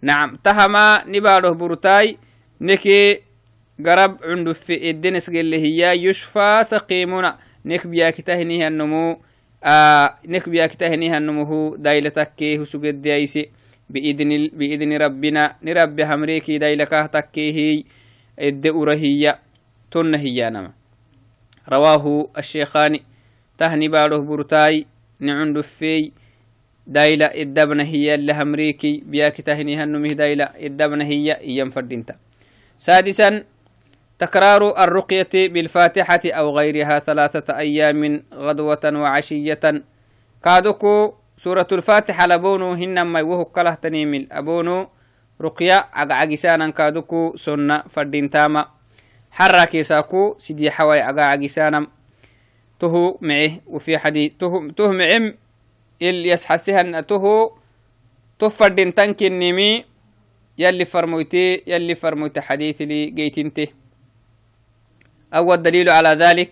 نعم 0.02 0.36
تهما 0.44 1.04
نباله 1.06 1.50
برتاي 1.50 2.18
نكي 2.60 3.20
قرب 3.86 4.18
عند 4.24 4.52
في 4.52 4.90
الدنس 4.90 5.28
اللي 5.28 5.58
هي 5.58 6.04
يشفى 6.04 6.60
سقيمنا. 6.62 7.38
Nek 7.64 7.86
biyakitahiniha 7.86 8.70
nomo 8.70 9.20
nek 10.28 10.44
biyakitahiniha 10.48 11.20
nomohu 11.20 11.76
dailatakkeehu 11.78 12.66
sugeddeyaise 12.66 13.48
biidni 13.88 14.50
biidni 14.52 14.98
rabbina 14.98 15.56
ni 15.62 15.74
rabbi 15.74 16.02
hamreekii 16.02 16.58
dailakah 16.58 17.08
takkeehiy 17.10 17.84
edde 18.36 18.70
urahiya 18.70 19.38
tonna 19.90 20.18
hiyanama 20.18 20.72
rawaahu 21.68 22.30
الشيخان 22.38 23.00
تهني 23.58 23.88
باروه 23.88 24.20
برتاي 24.20 24.86
نعن 25.20 25.52
دفي 25.52 26.12
دايلا 26.86 27.42
الدبنا 27.42 27.84
هي 27.84 28.14
اللي 28.14 28.32
همريكي 28.32 29.02
بياك 29.06 29.40
تهني 29.40 29.76
هنمه 29.76 30.08
دايلا 30.08 30.66
الدبنا 30.66 31.04
هي 31.04 31.40
إيام 31.40 31.70
فردينتا 31.70 32.16
سادسا 32.78 33.44
تكرار 34.18 34.84
الرقية 34.84 35.32
بالفاتحة 35.34 36.20
أو 36.26 36.58
غيرها 36.58 36.98
ثلاثة 36.98 37.58
أيام 37.58 38.22
غدوة 38.34 38.84
وعشية. 38.84 39.82
كادوكو 40.44 41.14
سورة 41.36 41.66
الفاتحة 41.72 42.26
لبونو 42.26 42.72
هنما 42.72 43.18
يوهو 43.18 43.44
كله 43.44 43.74
تنيمل 43.74 44.28
أبونو. 44.32 44.88
رقية 45.40 45.88
عقعقسانا 45.92 46.70
كادوكو 46.70 47.36
سنة 47.36 47.82
فردين 47.90 48.30
تاما. 48.30 48.66
حركي 49.30 49.82
ساكو 49.82 50.34
سيدي 50.38 50.70
حواي 50.70 51.00
عقعقسانا 51.00 51.86
تهو 52.80 53.18
معه 53.20 53.50
وفي 53.66 53.98
حديث 53.98 54.32
تهو, 54.38 54.68
تهو 54.68 54.92
معم 54.92 55.34
il 56.00 56.26
yasxasihan 56.26 56.90
atuhu 56.94 57.54
to 58.38 58.50
fadintan 58.50 59.14
kinnimi 59.14 59.86
yalli 60.58 60.84
farmoyte 60.84 61.62
yalli 61.66 61.94
farmoyte 61.94 62.40
xadiithili 62.42 63.14
geytinte 63.14 63.70
أول 65.34 65.62
دليل 65.62 65.88
على 65.88 66.08
ذلك 66.08 66.50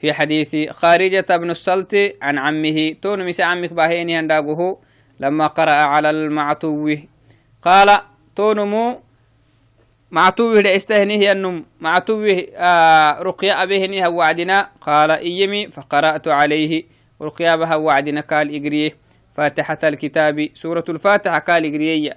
في 0.00 0.12
حديث 0.12 0.70
خارجة 0.70 1.36
بن 1.36 1.50
السلط 1.50 1.94
عن 2.22 2.38
عمه. 2.38 2.94
تون 3.02 3.26
مس 3.26 3.40
عمك 3.40 3.72
باهيني 3.72 4.18
هنداغه 4.18 4.78
لما 5.20 5.46
قرأ 5.46 5.70
على 5.70 6.10
المعتو 6.10 6.96
قال 7.62 7.98
تونمو 8.36 9.00
معتوه 10.10 10.60
لعستهنه 10.60 11.32
النم 11.32 11.64
معتوه 11.80 12.46
آه 12.54 13.22
رقيا 13.22 13.62
أبيهني 13.62 14.06
وعدنا 14.06 14.68
قال 14.80 15.10
إيمي 15.10 15.68
فقرأت 15.68 16.28
عليه. 16.28 16.84
رقيا 17.22 17.56
بها 17.56 17.74
وعدنا 17.74 18.20
قال 18.20 18.56
إقريه. 18.56 18.96
فاتحة 19.34 19.78
الكتاب 19.84 20.48
سورة 20.54 20.84
الفاتحة 20.88 21.38
قال 21.38 21.66
إقريه. 21.66 22.16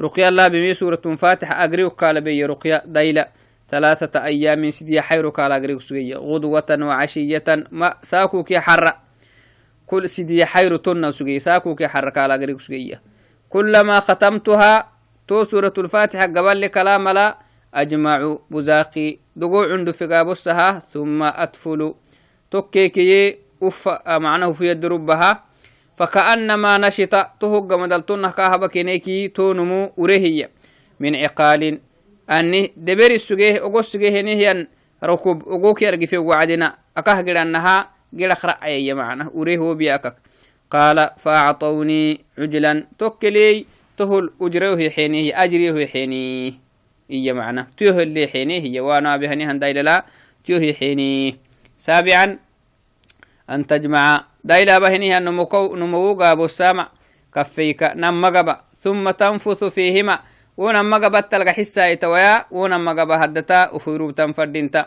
رقيا 0.00 0.28
الله 0.28 0.48
بمي 0.48 0.74
سورة 0.74 1.14
فاتحة 1.16 1.64
أقريك 1.64 1.92
قال 1.92 2.20
بي 2.20 2.44
رقيا 2.44 2.82
ديلا 2.86 3.28
ثلاثة 3.70 4.24
أيام 4.24 4.70
سدي 4.70 5.00
حيرك 5.00 5.40
على 5.40 5.56
أقريك 5.56 5.80
سوية 5.80 6.16
غدوة 6.16 6.70
وعشية. 6.70 7.44
ما 7.72 7.94
ساكوك 8.02 8.54
حر 8.54 8.92
كل 9.86 10.08
سدي 10.08 10.46
حير 10.46 10.76
تن 10.76 11.12
سوية 11.12 11.38
ساكوك 11.38 11.84
حرك 11.84 12.18
على 12.18 12.34
أقريك 12.34 12.60
سوية 12.60 13.02
كلما 13.48 14.00
ختمتها 14.00 14.88
تو 15.28 15.44
سورة 15.44 15.72
الفاتحة 15.78 16.22
قبل 16.22 16.66
كلام 16.66 17.08
لا 17.08 17.38
أجمع 17.74 18.38
بزاقي. 18.50 19.18
دقو 19.36 19.62
عند 19.62 19.90
فقابسها 19.90 20.82
ثم 20.92 21.22
أدفل. 21.22 21.94
تكيكي 22.50 23.38
أف 23.62 23.88
معناه 24.08 24.52
في 24.52 24.66
يد 24.66 24.84
ربها. 24.84 25.44
فكأنما 25.96 26.78
نشط. 26.78 27.14
تهج 27.40 27.72
مدلتن 27.72 28.30
كاهبا 28.30 28.66
كينيكي 28.66 29.28
تونمو 29.28 29.92
أريهي 29.98 30.48
من 31.00 31.16
عقال 31.16 31.80
أني 32.30 32.72
دبر 32.76 33.10
السجيه 33.10 33.58
أقول 33.58 33.80
السجيه 33.80 34.20
نهيا 34.20 34.66
ركوب 35.04 35.48
أقوك 35.48 35.82
يرجي 35.82 36.06
في 36.06 36.18
وعدنا 36.18 36.76
أكاه 36.96 37.20
جرانها 37.20 37.90
جل 38.12 38.32
خرع 38.32 38.58
أي 38.64 38.94
معنى 38.94 39.24
أريه 39.34 39.72
بياكك 39.72 40.16
قال 40.70 41.10
فأعطوني 41.18 42.20
عجلا 42.38 42.86
توكلي 42.98 43.66
تهل 43.98 44.30
أجره 44.40 44.88
حينيه 44.88 45.44
أجريه 45.44 45.86
حينيه 45.86 46.52
إيا 47.10 47.32
معنى 47.32 47.66
تيه 47.76 47.90
اللي 47.90 48.28
حينيه 48.28 48.60
هي 48.60 48.80
وأنا 48.80 49.16
بهني 49.16 49.44
هندايل 49.44 49.84
لا 49.84 50.04
تيه 50.44 50.72
حينيه 50.72 51.36
سابعا 51.78 52.38
أن 53.50 53.66
تجمع 53.66 54.24
دايلا 54.44 54.78
بهني 54.78 55.18
النمو 55.18 55.48
نمو 55.74 56.14
قابو 56.14 56.44
السامع 56.44 56.88
كفيك 57.34 57.82
نمقبا 57.82 58.60
ثم 58.80 59.10
تنفث 59.10 59.64
فيهما 59.64 60.18
يتويا 61.86 62.50
ونمقبا 62.50 63.16
هدتا 63.24 63.70
وفيروب 63.70 64.10
تنفردينتا 64.18 64.82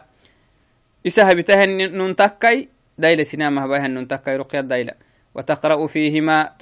إسها 1.07 1.33
بتهن 1.33 1.95
ننتكي 1.95 2.67
دايلا 2.99 3.23
سنامة 3.23 3.67
بهن 3.67 3.91
ننتكي 3.95 4.35
رقيا 4.35 4.61
دايلا 4.61 4.95
وتقرأ 5.35 5.87
فيهما 5.87 6.59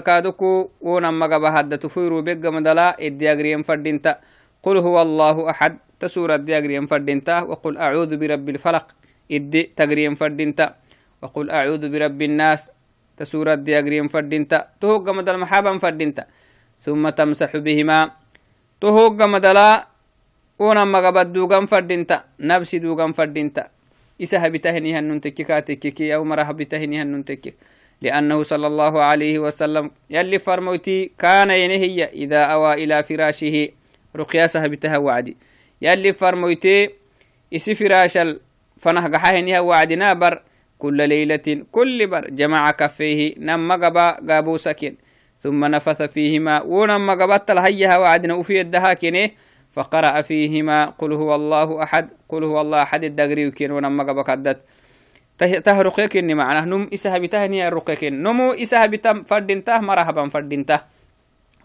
كادوكو 0.00 0.70
أغريم 3.32 3.62
فردينتا. 3.62 4.12
قل 4.62 4.76
هو 4.76 4.96
الله 5.02 5.50
أحد 5.50 5.72
تسورة 6.00 6.36
دياغريم 6.36 6.86
فردينتا. 6.86 7.40
وقل 7.52 7.78
أعوذ 7.78 8.16
برب 8.16 8.48
الفلق 8.48 8.86
إدي 9.30 9.62
تغريم 9.76 10.14
فردينتا. 10.14 10.74
وقل 11.22 11.50
أعوذ 11.50 11.84
برب 11.92 12.22
الناس 12.22 12.72
تسورة 13.16 13.54
دياغريم 13.54 14.08
فردينتا. 14.08 14.80
تهوغ 14.80 15.12
مدل 15.12 15.36
محابا 15.36 15.78
فردينتا. 15.78 16.24
ثم 16.80 17.08
تمسح 17.08 17.56
بهما 17.56 18.10
تهوغ 18.80 19.26
مدلا 19.26 19.86
ونما 20.58 20.98
قبد 21.06 21.32
دوغان 21.32 21.66
فردينتا 21.66 22.24
نفسي 22.40 22.78
دوغان 22.78 23.12
فردينتا 23.12 23.64
إسها 24.22 24.48
بتهنيها 24.48 25.00
ننتكي 25.00 25.44
كاتككي 25.44 26.14
أو 26.14 26.24
مرها 26.24 26.52
بتهنيها 26.52 27.04
ننتكي 27.04 27.54
لأنه 28.02 28.42
صلى 28.42 28.66
الله 28.66 29.02
عليه 29.02 29.38
وسلم 29.38 29.90
يلي 30.10 30.38
فرموتي 30.38 31.10
كان 31.18 31.50
ينهي 31.50 32.04
إذا 32.04 32.42
أوى 32.54 32.72
إلى 32.84 33.02
فراشه 33.02 33.68
رقياسها 34.16 34.66
بتها 34.66 34.98
وعدي 34.98 35.36
يلي 35.82 36.12
فرمويتي 36.12 36.90
إسي 37.54 37.74
فراشل 37.74 38.40
فنه 38.78 39.08
قحاهنها 39.08 39.60
وعدنا 39.60 40.12
بر 40.12 40.42
كل 40.78 41.08
ليلة 41.08 41.46
كل 41.72 42.06
بر 42.06 42.24
جمع 42.30 42.70
كفيه 42.70 43.34
نم 43.38 43.72
قبا 43.72 44.06
قابو 44.28 44.56
سكين 44.56 44.96
ثم 45.40 45.64
نفث 45.64 46.02
فيهما 46.02 46.62
ونم 46.62 47.10
قبت 47.10 47.50
الهيها 47.50 47.98
وعدنا 47.98 48.34
وفي 48.34 48.60
الدهاكين 48.60 49.30
فقرأ 49.72 50.20
فيهما 50.22 50.84
قل 50.98 51.12
هو 51.12 51.34
الله 51.34 51.82
أحد 51.82 52.08
قل 52.28 52.44
هو 52.44 52.60
الله 52.60 52.82
أحد 52.82 53.04
الدقري 53.04 53.46
وكين 53.46 53.70
ونم 53.70 54.02
قبا 54.02 54.22
قدت 54.22 54.58
ته 55.38 55.82
رقيكني 55.82 56.34
معناه 56.34 56.64
نم 56.64 56.90
إسها 56.92 57.18
بتهني 57.18 57.68
الرقيكين 57.68 58.22
نمو 58.22 58.52
إسها 58.52 58.86
بتم 58.86 59.22
فردنته 59.22 59.78
مرحبا 59.78 60.28
فردنته 60.28 60.78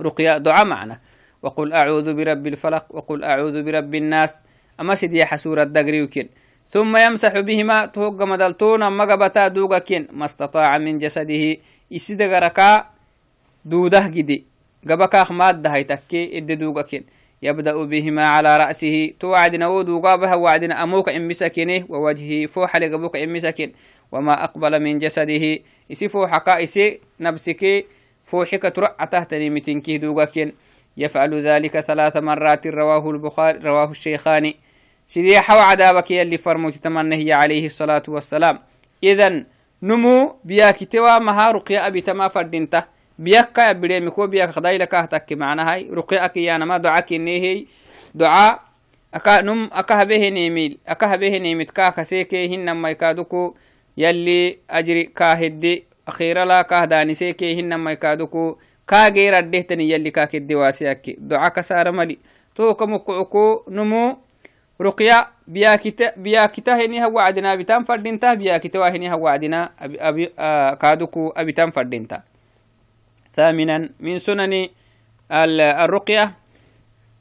رقيا 0.02 0.38
دعاء 0.38 0.66
معنا. 0.66 1.00
وقل 1.42 1.74
أعوذ 1.74 2.14
برب 2.14 2.48
الفلق 2.48 2.86
وقل 2.90 3.24
أعوذ 3.24 3.64
برب 3.64 3.96
الناس. 3.96 4.42
أما 4.80 4.96
سيدي 4.96 5.26
حسورة 5.26 5.64
دقريوكين 5.64 6.30
ثم 6.70 6.98
يمسح 6.98 7.40
بهما 7.40 7.86
توق 7.86 8.24
مدلتون 8.24 8.84
أما 8.84 9.04
قبتا 9.06 9.48
دوغكين 9.48 10.08
ما 10.12 10.26
استطاع 10.26 10.78
من 10.78 10.98
جسده 10.98 11.58
إسدقركا 11.94 12.93
دوده 13.66 14.08
جدي. 14.08 14.46
قبكا 14.90 15.34
مادة 15.34 15.70
هيتكي 15.70 16.38
إد 16.38 16.52
دوغكين. 16.52 17.04
يبدأ 17.42 17.84
بهما 17.84 18.26
على 18.26 18.58
رأسه. 18.58 19.14
توعدنا 19.20 19.68
ودوغابها 19.68 20.36
وعدنا 20.36 20.84
أموك 20.84 21.10
إمسكينه 21.10 21.86
ووجهه 21.90 22.46
فوح 22.46 22.78
لقبوك 22.78 23.16
إمسكين. 23.18 23.74
وما 24.12 24.44
أقبل 24.44 24.80
من 24.80 25.00
جسده. 25.00 25.60
إسي 25.92 26.08
فوحكا 26.08 26.64
إسي 26.64 27.00
نبسكي 27.20 27.86
فوحك 28.26 28.74
ترع 28.76 29.06
تحتني 29.12 29.50
متنكيه 29.50 29.98
دوغكين. 29.98 30.52
يفعل 30.98 31.48
ذلك 31.48 31.80
ثلاث 31.80 32.18
مرات 32.18 32.68
رواه 32.68 33.10
البخاري 33.12 33.60
رواه 33.60 33.92
الشيخان. 33.92 34.54
سيدي 35.08 35.40
حو 35.40 35.58
عذابك 35.58 36.12
يلي 36.12 36.38
فرموت 36.38 36.76
تمنه 36.76 37.36
عليه 37.36 37.66
الصلاة 37.66 38.04
والسلام. 38.08 38.60
إذن 39.04 39.46
نمو 39.84 40.36
بياك 40.44 40.84
توا 40.84 41.20
مها 41.20 41.52
رقيا 41.52 41.88
أبي 41.88 42.02
تما 42.02 42.28
فردنته. 42.28 42.93
بياك 43.20 43.58
يا 43.58 44.00
مكو 44.00 44.28
بياك 44.28 44.50
خداي 44.50 44.78
لك 44.78 44.96
أهتك 44.96 45.34
معنا 45.34 45.74
هاي. 45.74 45.90
رقياك 45.90 46.38
يا 46.38 46.58
نما 46.58 46.78
دعاك 46.78 47.14
نهي 47.14 47.66
دعاء 48.16 48.60
أكا 49.14 49.42
نم 49.42 49.70
أكا 49.74 50.04
به 50.04 50.30
نيميل 50.30 50.78
أكا 50.88 51.16
به 51.16 51.38
نيمت 51.38 51.72
كا 51.72 51.90
كسيكي 51.90 52.56
هن 52.56 52.72
ما 52.72 52.90
يكادوكو. 52.90 53.56
يلي 53.98 54.58
أجري 54.70 55.04
كاهدي 55.04 55.84
أخيرا 56.08 56.46
لا 56.46 56.62
كاهداني 56.62 57.14
سيكي 57.14 57.60
هن 57.60 57.76
ما 57.76 57.92
يكادوكو. 57.92 58.58
كاغير 58.88 59.38
الدهتني 59.38 59.90
يلي 59.90 60.12
كاك 60.12 60.36
الدواسيك 60.36 61.16
دعاء 61.18 61.50
كسار 61.50 61.92
ملي. 61.92 62.18
تو 62.56 62.74
كمكعكو 62.74 63.64
نمو. 63.70 64.18
رقيا 64.82 65.28
بياكتا 65.48 66.12
بياكتا 66.18 66.76
هني 66.76 67.06
هو 67.06 67.20
عدنا 67.20 67.56
بتام 67.56 67.84
فردينتا 67.84 68.34
بياكتا 68.34 68.80
وهني 68.80 69.14
هو 69.14 69.28
عدنا 69.28 69.72
أبي 69.80 70.02
أبي 70.02 70.32
آه 70.40 70.74
كادوكو 70.74 71.30
أبي 71.30 71.52
تام 71.52 71.72
فردينتا. 71.72 72.22
ثامنا 73.34 73.90
من 74.00 74.18
سنن 74.18 74.70
الرقية. 75.32 76.34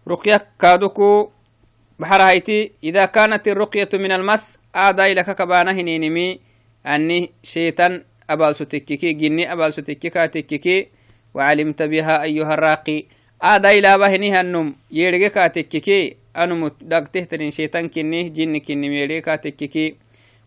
رقية 0.09 0.47
كادوكو 0.61 1.31
بحر 1.99 2.21
هايتي. 2.23 2.73
إذا 2.85 3.05
كانت 3.05 3.49
الرقية 3.49 3.89
من 3.95 4.13
المس 4.13 4.59
آداي 4.75 5.15
لك 5.15 5.31
كبانا 5.37 5.73
هنينمي 5.73 6.41
أني 6.87 7.31
شيطان 7.43 8.03
أبال 8.31 8.55
ستككي 8.55 9.13
جني 9.13 9.53
أبال 9.53 9.73
تككي 9.73 10.89
وعلمت 11.35 11.83
بها 11.83 12.23
أيها 12.23 12.55
الراقي. 12.55 13.05
آدا 13.43 13.71
إلى 13.71 13.99
بهنها 13.99 14.41
النم. 14.41 14.75
يرجع 14.91 15.29
كاتككي 15.29 16.17
أنم 16.37 16.71
دقته 16.81 17.25
تنين 17.25 17.51
شيطان 17.51 17.89
كني 17.89 18.29
جن 18.29 18.59
كني 18.59 18.89
ميرجع 18.89 19.19
كاتككي 19.19 19.95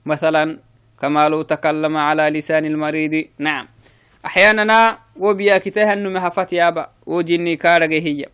مثلا 0.06 0.60
كما 1.01 1.30
لو 1.30 1.41
تكلم 1.41 1.97
على 1.97 2.30
لسان 2.30 2.65
المريض. 2.65 3.25
نعم. 3.39 3.67
أحيانا 4.25 4.97
وبيا 5.15 5.57
كتاه 5.57 5.93
النم 5.93 6.17
هفت 6.17 6.53
يابا 6.53 6.89
وجني 7.05 7.55
كارجه 7.55 7.99
هي 7.99 8.25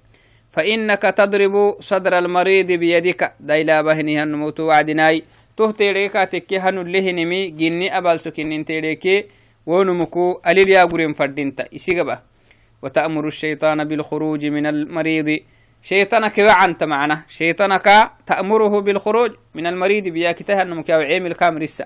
فإنك 0.51 1.01
تضرب 1.01 1.75
صدر 1.79 2.17
المريض 2.17 2.67
بيدك 2.71 3.33
دايلا 3.39 3.81
بهنها 3.81 4.23
النموت 4.23 4.59
وعدناي. 4.59 5.23
تهتيريكا 5.57 6.23
تكي 6.23 6.59
هنو 6.59 6.81
لهنمي 6.81 7.49
جني 7.49 7.97
أبال 7.97 8.19
سكنين 8.19 8.65
تيريكي 8.65 9.25
ونمكو 9.65 10.41
أليل 10.47 10.69
يا 10.69 10.83
قرين 10.83 11.13
فردينتا. 11.13 11.65
إسيقبا 11.75 12.19
وتأمر 12.81 13.27
الشيطان 13.27 13.83
بالخروج 13.83 14.45
من 14.45 14.65
المريض. 14.65 15.39
شيطانك 15.81 16.37
وعنت 16.37 16.83
معنا؟ 16.83 17.21
شيطانك 17.27 18.11
تأمره 18.27 18.81
بالخروج 18.81 19.31
من 19.55 19.67
المريض 19.67 20.03
بياكتها 20.03 20.61
النمك 20.61 20.91
أو 20.91 20.99
عيم 20.99 21.25
الكامرسة 21.25 21.85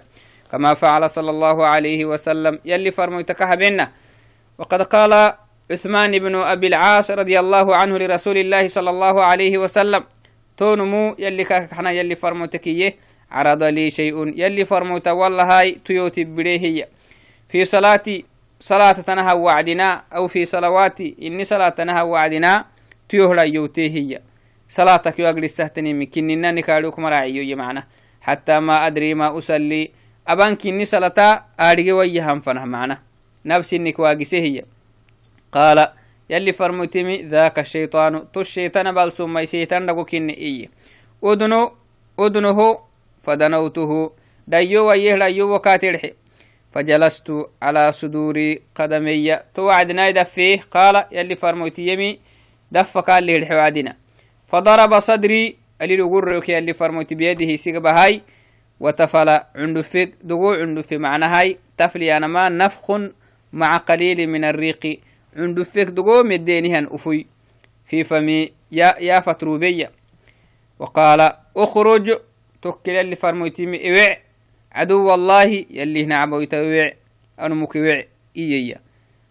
كما 0.55 0.73
فعل 0.73 1.09
صلى 1.09 1.29
الله 1.29 1.65
عليه 1.65 2.05
وسلم 2.05 2.59
يلي 2.65 2.91
فرميتك 2.91 3.57
بينا 3.57 3.91
وقد 4.57 4.81
قال 4.81 5.33
عثمان 5.71 6.19
بن 6.19 6.35
أبي 6.35 6.67
العاص 6.67 7.11
رضي 7.11 7.39
الله 7.39 7.75
عنه 7.75 7.97
لرسول 7.97 8.37
الله 8.37 8.67
صلى 8.67 8.89
الله 8.89 9.23
عليه 9.23 9.57
وسلم 9.57 10.03
تونمو 10.57 11.15
يلي 11.19 11.43
كحنا 11.43 11.91
يلي 11.91 12.15
فرموتكيه 12.15 12.95
عرض 13.31 13.63
لي 13.63 13.89
شيء 13.89 14.15
يلي 14.39 14.65
فرموت 14.65 15.07
والله 15.07 15.43
هاي 15.43 15.71
تيوتي 15.85 16.23
بريه 16.23 16.87
في 17.49 17.65
صلاتي 17.65 18.25
صلاة 18.59 18.91
تنها 18.91 19.33
وعدنا 19.33 20.03
أو 20.15 20.27
في 20.27 20.45
صلواتي 20.45 21.15
إني 21.21 21.43
صلاة 21.43 21.69
تنها 21.69 22.01
وعدنا 22.01 22.65
تيوهلا 23.09 23.43
يوتي 23.43 23.89
هي. 23.95 24.21
صلاتك 24.69 25.19
يوغل 25.19 25.43
السهتني 25.43 25.93
مكين 25.93 26.29
إنني 26.29 26.61
كاروك 26.61 26.99
مراعي 26.99 27.55
معنا 27.55 27.83
حتى 28.21 28.59
ما 28.59 28.87
أدري 28.87 29.13
ما 29.13 29.37
أصلي 29.37 30.04
ويهم 31.91 32.39
فنه 32.39 32.65
معنا. 32.65 33.01
نفسي 33.45 33.75
إنك 33.75 33.99
واقسي 33.99 34.41
هي. 34.41 34.65
قال 35.51 35.87
يلي 36.29 36.53
فرمتمي 36.53 37.21
ذاك 37.21 37.59
الشيطان. 37.59 38.31
تو 38.31 38.41
الشيطان 38.41 38.91
بل 38.91 39.11
ثم 39.11 39.45
شيطان 39.45 39.85
دقو 39.85 40.05
كن 40.05 40.29
إيه. 40.29 40.69
أدنو 41.23 41.71
أدنه 42.19 42.79
فدنوته. 43.23 44.11
دايو 44.47 44.87
ويه 44.87 45.15
لايو 45.15 45.55
وكاترحي 45.55 46.13
فجلست 46.71 47.31
على 47.61 47.91
صدور 47.91 48.55
قدمي. 48.75 49.37
توعدنا 49.55 50.11
دفيه. 50.11 50.59
قال 50.71 51.05
يلي 51.11 51.35
فرموتي 51.35 51.87
يمي 51.87 52.19
دف 52.71 52.97
قال 52.97 53.23
لي 53.23 53.35
الحوادنا 53.35 53.95
فضرب 54.47 54.99
صدري. 54.99 55.57
اللي 55.81 55.97
لقرك 55.97 56.49
يلي 56.49 56.73
فرموتي 56.73 57.15
بيده 57.15 57.55
سيقب 57.55 57.87
هاي 58.81 58.87
وتفل 58.87 59.39
عندفك 59.55 60.13
دقو 60.23 60.53
عندف 60.53 60.93
معنى 60.93 61.25
هاي 61.25 61.57
تفلي 61.77 62.17
أنا 62.17 62.27
ما 62.27 62.49
نفخ 62.49 62.91
مع 63.53 63.77
قليل 63.77 64.29
من 64.29 64.43
الريق. 64.43 64.99
عندفك 65.35 65.83
دقو 65.83 66.23
مدينهن 66.23 66.87
أفوي. 66.91 67.27
في 67.85 68.03
فمي 68.03 68.51
يا 68.71 68.93
يا 68.99 69.19
فتروبية 69.19 69.91
وقال 70.79 71.31
اخرج 71.57 72.19
توكل 72.61 72.91
اللي 72.91 73.15
فرموتي 73.15 73.89
إوع. 73.91 74.17
عدو 74.71 75.13
الله 75.13 75.65
يلي 75.69 76.05
نعبو 76.05 76.39
يتوع 76.39 76.91
أنو 77.39 77.55
مكوع 77.55 78.03
إييا 78.37 78.81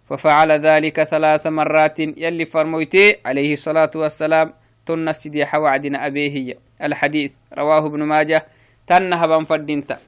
ففعل 0.09 0.53
ذلك 0.53 1.03
ثلاث 1.03 1.47
مرات 1.47 2.01
يلي 2.01 2.45
فرمويتي 2.45 3.17
عليه 3.25 3.53
الصلاة 3.53 3.91
والسلام. 3.95 4.53
تن 4.87 5.09
السدي 5.09 5.47
حوعدنا 5.47 6.07
أبيه. 6.07 6.55
الحديث 6.83 7.33
رواه 7.59 7.87
ابن 7.87 8.03
ماجه. 8.03 8.47
تنها 8.87 9.27
بنفردينتا 9.27 9.99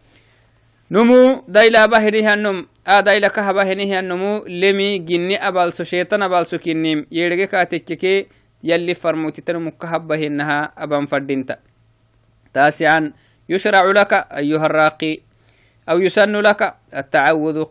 نمو 0.91 1.45
دايلا 1.49 1.87
بهنيها 1.87 2.35
النم 2.35 2.67
آ 2.87 3.01
دايلا 3.01 3.29
كها 3.29 3.53
بهنيها 3.53 4.01
النمو 4.01 4.45
لمي 4.47 4.99
جني 4.99 5.37
أبالسو 5.49 5.85
شيطان 5.85 6.23
أبالسو 6.23 6.59
كنيم 6.59 7.07
يرجع 7.11 7.45
كاتككي 7.45 8.27
يلي 8.65 8.95
فرموتي 8.95 9.43
تنمو 9.43 9.71
كهبهنها 9.71 10.73
أبان 10.79 11.07
فردينتا 11.07 11.57
تاسعا 12.55 13.13
يشرع 13.49 13.85
لك 13.91 14.13
أيها 14.13 14.67
الراقي 14.67 15.19
أو 15.89 15.99
يسن 15.99 16.37
لك 16.37 16.75
التعوذ 16.95 17.65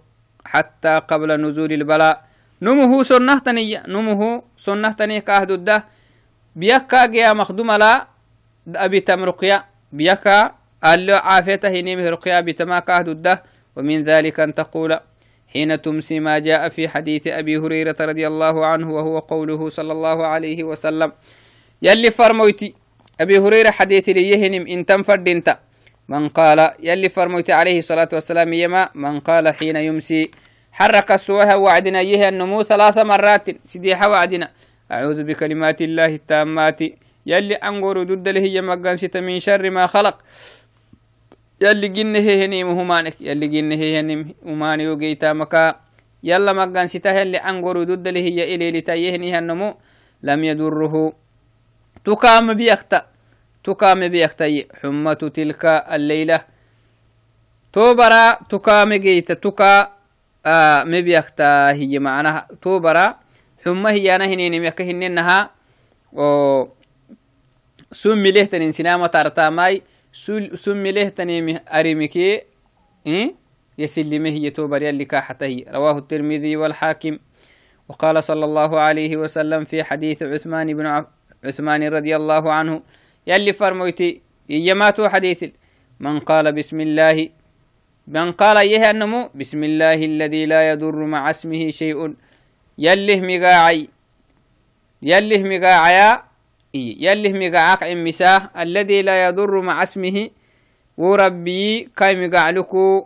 حتى 0.45 0.93
قبل 1.09 1.29
نزول 1.41 1.73
البلاء 1.73 2.15
نمه 2.61 3.03
سنة 3.03 3.39
تنية 3.39 3.83
نمه 3.87 4.43
سنة 4.57 4.91
تنية 4.91 5.19
كاهد 5.19 5.51
الده 5.51 5.83
بيكا 6.55 7.05
جيا 7.05 7.33
مخدوم 7.33 7.71
لا 7.71 8.07
أبي 8.67 8.99
تم 8.99 9.23
رقيا 9.23 9.63
بيكا 9.91 10.55
قال 10.85 11.05
له 11.05 11.15
عافيته 11.15 11.73
نيمه 11.79 12.09
رقيا 12.09 12.39
بتما 12.39 12.83
الده 12.89 13.43
ومن 13.75 14.03
ذلك 14.03 14.39
أن 14.39 14.53
تقول 14.53 14.99
حين 15.53 15.81
تمسي 15.81 16.19
ما 16.19 16.39
جاء 16.39 16.69
في 16.69 16.87
حديث 16.87 17.27
أبي 17.27 17.57
هريرة 17.57 17.95
رضي 18.01 18.27
الله 18.27 18.65
عنه 18.65 18.93
وهو 18.93 19.19
قوله 19.19 19.69
صلى 19.69 19.91
الله 19.91 20.27
عليه 20.27 20.63
وسلم 20.63 21.11
يلي 21.81 22.11
فرموتي 22.11 22.73
أبي 23.21 23.37
هريرة 23.37 23.71
حديث 23.71 24.09
ليهنم 24.09 24.67
إن 24.67 24.85
تنفرد 24.85 25.29
إنت. 25.29 25.57
من 26.09 26.29
قال 26.29 26.59
يلي 26.79 27.09
فرميت 27.09 27.49
عليه 27.49 27.77
الصلاة 27.77 28.09
والسلام 28.13 28.53
يما 28.53 28.89
من 28.95 29.19
قال 29.19 29.53
حين 29.53 29.75
يمسي 29.75 30.31
حرك 30.71 31.11
السوها 31.11 31.55
وعدنا 31.55 32.01
يه 32.01 32.29
النمو 32.29 32.63
ثلاث 32.63 32.97
مرات 32.97 33.65
سديح 33.65 34.05
وعدنا. 34.05 34.51
أعوذ 34.91 35.23
بكلمات 35.23 35.81
الله 35.81 36.05
التامات. 36.05 36.79
يلي 37.25 37.55
أنقر 37.55 38.03
ضد 38.03 38.27
له 38.27 38.61
مقان 38.61 38.97
من 39.15 39.39
شر 39.39 39.69
ما 39.69 39.87
خلق. 39.87 40.15
يلي 41.61 41.87
جنه 41.87 42.19
هني 42.19 42.63
مهمانك 42.63 43.21
يلي 43.21 43.47
جنه 43.47 43.75
هني 43.75 44.35
مهماني 44.43 44.87
وقيتا 44.87 45.33
مكا. 45.33 45.75
يلا 46.23 46.53
مقان 46.53 46.87
سته 46.87 47.11
يلي 47.11 47.37
أنقر 47.37 47.83
ضد 47.83 48.07
له 48.07 48.19
هي 48.19 48.55
إلي 48.55 48.71
لتيهني 48.71 49.37
النمو 49.39 49.75
لم 50.23 50.43
يدره 50.43 51.13
تكام 52.05 52.53
بيختا 52.53 53.05
تكام 53.63 54.07
بيختي 54.07 54.67
حمة 54.81 55.13
تلك 55.13 55.65
الليلة. 55.65 56.41
توبرا 57.73 58.33
تكام 58.49 58.93
جيت 58.93 59.31
تكا 59.31 59.91
آه 60.45 60.83
مبيختا 60.83 61.71
هي 61.71 61.99
معناها 61.99 62.47
توبرا 62.61 63.15
حمة 63.65 63.89
هي 63.91 64.15
أنا 64.15 64.25
هنين 64.25 64.61
ميكهن 64.61 65.03
إنها 65.03 65.49
سمي 67.91 68.31
له 68.31 68.43
تنين 68.43 68.71
سينما 68.71 69.07
سمي 70.55 70.91
له 70.91 71.09
تنين 71.09 71.59
أريمكي 71.67 72.41
إيه؟ 73.07 73.35
يسلمه 73.77 74.29
هي 74.29 74.49
توبر 74.49 74.81
يلي 74.81 75.05
كاحته 75.05 75.65
رواه 75.67 75.97
الترمذي 75.97 76.55
والحاكم. 76.55 77.19
وقال 77.89 78.23
صلى 78.23 78.45
الله 78.45 78.79
عليه 78.79 79.17
وسلم 79.17 79.63
في 79.63 79.83
حديث 79.83 80.23
عثمان 80.23 80.73
بن 80.73 81.05
عثمان 81.43 81.83
رضي 81.83 82.15
الله 82.15 82.53
عنه 82.53 82.81
يلي 83.27 83.53
فرمويتي 83.53 84.21
يماتو 84.49 85.09
حديث 85.09 85.43
من 85.99 86.19
قال 86.19 86.51
بسم 86.51 86.81
الله 86.81 87.29
من 88.07 88.31
قال 88.31 88.57
يه 88.57 88.89
النمو 88.89 89.29
بسم 89.35 89.63
الله 89.63 89.93
الذي 89.93 90.45
لا 90.45 90.69
يضر 90.69 90.95
مع 90.95 91.29
اسمه 91.29 91.69
شيء. 91.69 92.15
يله 92.77 93.19
مقاعي 93.21 93.89
يله 95.01 95.43
مقاعيا 95.43 96.23
يله 96.75 97.33
مقاعك 97.33 97.83
مساه 97.83 98.51
الذي 98.57 99.01
لا 99.01 99.25
يضر 99.25 99.61
مع 99.61 99.83
اسمه 99.83 100.29
وربي 100.97 101.89
كاي 101.97 102.27
مقاعلكو 102.27 103.05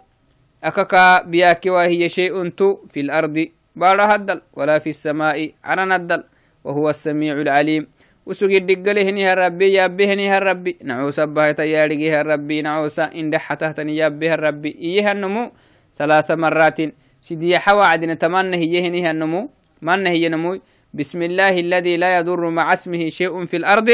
أكاكا 0.63 1.23
بياكي 1.23 1.69
وهي 1.69 2.09
شيء 2.09 2.49
تو 2.49 2.77
في 2.89 2.99
الأرض. 2.99 3.47
بارا 3.75 4.15
هدل 4.15 4.41
ولا 4.53 4.79
في 4.79 4.89
السماء 4.89 5.51
عنا 5.63 5.97
ندل 5.97 6.23
وهو 6.63 6.89
السميع 6.89 7.33
العليم. 7.33 7.87
وسجد 8.25 8.65
دقله 8.65 9.01
هني 9.01 9.33
الربي 9.33 9.73
يابه 9.73 10.13
هني 10.13 10.37
الربي 10.37 10.77
نعوس 10.83 11.19
أبها 11.19 11.51
تيارجه 11.51 12.21
الربي 12.21 12.61
نعوس 12.61 12.99
إن 12.99 13.29
دحته 13.29 13.71
تني 13.71 13.97
يابه 13.97 14.33
الربي 14.33 14.69
إيه 14.69 15.11
النمو 15.11 15.51
ثلاث 15.97 16.31
مرات. 16.31 16.79
سيدي 17.21 17.59
حوا 17.59 17.85
عدنا 17.85 18.13
تمنى 18.13 18.57
هي 18.57 18.87
هني 18.87 19.11
النمو 19.11 19.49
من 19.81 20.07
هي 20.07 20.29
نمو. 20.29 20.59
بسم 20.93 21.21
الله 21.21 21.49
الذي 21.49 21.97
لا 21.97 22.17
يضر 22.17 22.49
مع 22.49 22.73
اسمه 22.73 23.09
شيء 23.09 23.45
في 23.45 23.57
الأرض 23.57 23.89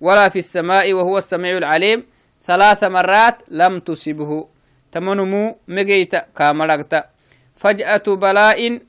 ولا 0.00 0.28
في 0.28 0.38
السماء 0.38 0.92
وهو 0.92 1.18
السميع 1.18 1.56
العليم. 1.56 2.06
ثلاث 2.42 2.84
مرات 2.84 3.36
لم 3.48 3.78
تصبه. 3.78 4.48
تمنمو 4.92 5.56
مجيت 5.68 6.14
كامرقت 6.36 7.04
فجأة 7.56 8.06
بلاء. 8.06 8.80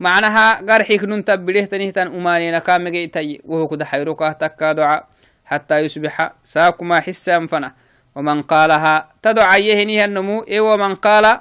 معناها 0.00 0.46
قرحيك 0.66 1.04
نون 1.04 1.24
تبليه 1.24 1.64
تنهتن 1.64 2.06
أمانينا 2.06 2.58
كامجي 2.58 3.06
تي 3.06 3.40
وهو 3.44 3.68
كده 3.68 3.84
حيروكا 3.84 4.32
تكا 4.32 4.72
دعاء. 4.72 5.06
حتى 5.44 5.78
يصبح 5.78 6.32
ساكما 6.42 7.00
حسا 7.00 7.46
فنا 7.46 7.74
ومن 8.14 8.42
قالها 8.42 9.08
تدعى 9.22 9.66
يهنيها 9.66 10.04
النمو 10.04 10.42
إيه 10.42 10.60
ومن 10.60 10.94
قال؟ 10.94 11.40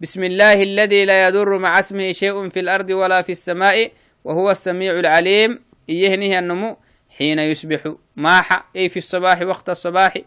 بسم 0.00 0.24
الله 0.24 0.62
الذي 0.62 1.04
لا 1.04 1.26
يضر 1.26 1.58
مع 1.58 1.78
اسمه 1.78 2.12
شيء 2.12 2.48
في 2.48 2.60
الأرض 2.60 2.90
ولا 2.90 3.22
في 3.22 3.32
السماء 3.32 3.90
وهو 4.26 4.50
السميع 4.50 4.98
العليم 4.98 5.62
يهنيها 5.88 6.38
النمو 6.38 6.76
حين 7.18 7.38
يصبح 7.38 7.94
ماح 8.16 8.66
أي 8.76 8.88
في 8.88 8.96
الصباح 8.96 9.42
وقت 9.42 9.68
الصباح 9.70 10.18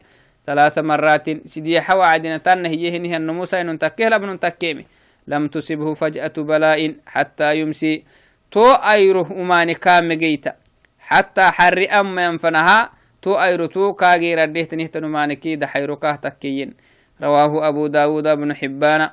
ثلاث 0.48 0.78
مرات 0.80 1.48
سيدي 1.48 1.82
حوا 1.82 2.06
عدنا 2.06 2.38
تنه 2.38 2.70
يهنيها 2.70 3.18
النمو 3.18 3.46
سين 3.46 3.80
تكيه 3.80 4.08
لبن 4.08 4.40
تكيمي. 4.40 4.86
لم 5.28 5.48
تصبه 5.48 5.94
فجأة 5.94 6.34
بلاء 6.38 6.96
حتى 7.06 7.60
يمسي. 7.60 8.04
تو 8.52 8.64
أيره 8.72 9.28
أماني 9.32 9.74
كام 9.74 10.14
جيتا. 10.14 10.54
حتى 11.00 11.42
حر 11.42 11.88
أما 12.00 12.26
ينفنها 12.26 12.92
تو 13.22 13.36
أيرو 13.36 13.66
تو 13.66 13.94
كاغير 13.94 14.44
الدهت 14.44 14.74
نهتن 14.74 15.06
مانكي 15.06 15.56
دحيركاه 15.56 16.16
تكيين. 16.16 16.74
رواه 17.22 17.68
أبو 17.68 17.88
داود 17.88 18.28
بن 18.28 18.56
حبان. 18.56 19.10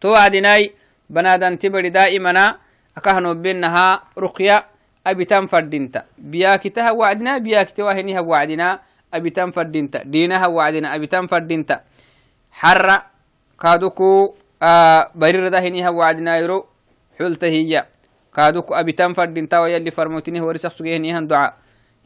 تو 0.00 0.14
عدناي 0.14 0.72
بنادن 1.10 1.58
تبري 1.58 1.88
دائما 1.88 2.58
أكهنو 2.96 3.34
بينها 3.34 4.02
رقية 4.18 4.64
أبي 5.06 5.24
تنفردنت 5.24 6.04
بياكتها 6.18 6.90
وعدنا 6.90 7.38
بياكتها 7.38 7.84
وهنها 7.84 8.20
وعدنا 8.20 8.68
أبي 9.14 9.30
تنفردنت 9.30 9.96
دينها 10.06 10.46
وعدنا 10.46 10.94
أبي 10.94 11.06
تنفردنت 11.06 11.70
حر 12.52 12.88
كادوكو 13.60 14.34
barirada 15.14 15.60
hiniha 15.60 15.90
wacdinaayro 15.92 16.64
xulta 17.18 17.46
hiya 17.46 17.84
kaaduku 18.32 18.72
abitan 18.74 19.12
fadintawa 19.14 19.68
yalli 19.68 19.90
farmotini 19.92 20.40
horisak 20.40 20.72
suge 20.72 20.92
hinihan 20.96 21.28
duca 21.28 21.52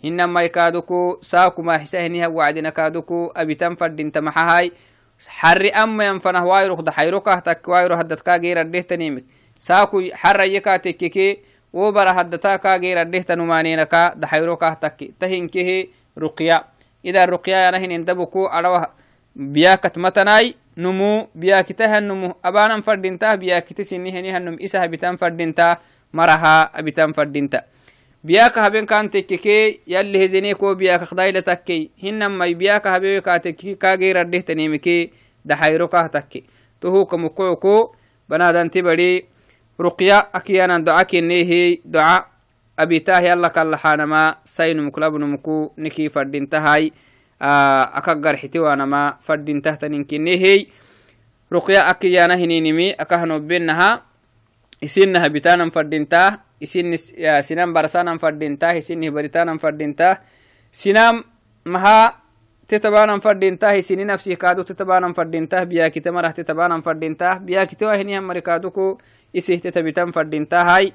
hinamai 0.02 0.50
kaaduku 0.50 1.18
saakumaaxisa 1.22 2.02
hiniha 2.02 2.26
wacdina 2.28 2.74
kaaduku 2.74 3.30
abitan 3.34 3.76
fadinta 3.78 4.18
maxahay 4.18 4.74
xarri 5.18 5.70
amayan 5.70 6.18
fanah 6.20 6.42
wayrok 6.42 6.82
daxayrokah 6.82 7.38
tak 7.38 7.62
wayro 7.62 7.94
haddad 7.96 8.18
kaageeradehtanimik 8.18 9.24
saaku 9.60 10.08
xarraye 10.16 10.60
kaatekkeke 10.64 11.44
wo 11.72 11.92
bara 11.92 12.16
haddata 12.16 12.56
kaageeradehtanumaanenaka 12.58 14.16
daxayrokah 14.16 14.80
takki 14.80 15.12
tahinkehe 15.20 15.92
ruqya 16.16 16.64
ida 17.04 17.26
ruqya 17.26 17.68
yana 17.68 17.78
hinin 17.78 18.04
dabuku 18.04 18.48
arawa 18.48 18.88
biyakat 19.36 20.00
matanai 20.00 20.56
numu 20.76 21.28
biyakitahan 21.36 22.00
numu 22.00 22.32
abanan 22.42 22.80
fadinta 22.82 23.36
biyakita 23.36 23.84
sinihenihan 23.84 24.40
num 24.40 24.56
isa 24.56 24.80
habitan 24.80 25.20
fadinta 25.20 25.78
maraha 26.08 26.72
abitan 26.72 27.12
fadinta 27.12 27.68
biyaka 28.24 28.64
haben 28.64 28.88
kan 28.88 29.12
tekkeke 29.12 29.84
yalli 29.86 30.18
hezene 30.18 30.56
ko 30.56 30.72
biyaka 30.74 31.04
khdaila 31.04 31.44
takke 31.44 31.92
hinnamai 32.00 32.56
biyaka 32.56 32.96
habe 32.96 33.20
ka 33.20 33.38
tekkeke 33.44 33.76
kageradehtanimike 33.76 35.12
daxayro 35.44 35.88
kah 35.88 36.08
takke 36.08 36.48
tohuka 39.80 39.96
mukoco 39.96 40.20
banadanti 40.20 40.20
bari 40.20 40.28
ruqya 40.28 40.32
akiyanan 40.32 40.84
doca 40.84 41.04
kennehe 41.04 41.80
doca 41.84 42.26
abitah 42.76 43.22
yalla 43.22 43.50
kallaxanama 43.50 44.36
sainumklabnumku 44.44 45.72
niki 45.76 46.08
fadintahay 46.08 46.92
aka 47.40 48.14
garxiti 48.14 48.58
wanama 48.58 49.16
fadintahtaninkinehey 49.20 50.68
ruqya 51.50 51.86
akiyana 51.88 52.36
hininimi 52.36 52.94
akahnobenaha 52.98 54.04
isinaha 54.80 55.28
bitanan 55.28 55.72
fadintah 55.72 56.44
isin 56.60 56.96
sinam 57.42 57.72
barsanan 57.72 58.20
fadintah 58.20 58.76
isinih 58.76 59.10
baritanan 59.12 59.58
fadintah 59.58 60.20
sinam 60.72 61.24
maha 61.64 62.20
tetabanan 62.68 63.18
fadintah 63.18 63.74
isini 63.74 64.04
nafsih 64.04 64.38
kaadu 64.38 64.62
tetabanan 64.62 65.10
fadintah 65.10 65.66
biyakite 65.66 66.12
marah 66.12 66.30
tetabanan 66.30 66.86
fadintah 66.86 67.42
biyakitewa 67.42 67.96
hinihan 67.98 68.22
marikaduku 68.22 69.00
isih 69.32 69.60
tetabitan 69.60 70.12
fadintahai 70.12 70.92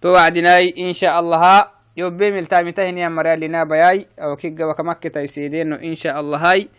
to 0.00 0.12
wacdinai 0.12 0.68
insha 0.76 1.14
allaha 1.14 1.70
yobe 1.96 2.30
miltamita 2.30 2.82
hinihan 2.86 3.12
maralina 3.12 3.66
bayai 3.66 4.06
aw 4.18 4.36
kigawa 4.36 4.74
kamakkita 4.74 5.22
isideno 5.22 5.78
insha 5.80 6.14
allahai 6.14 6.70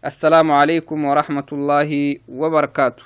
السلام 0.00 0.48
عليكم 0.48 0.96
ورحمة 1.04 1.48
الله 1.52 1.90
وبركاته 2.24 3.04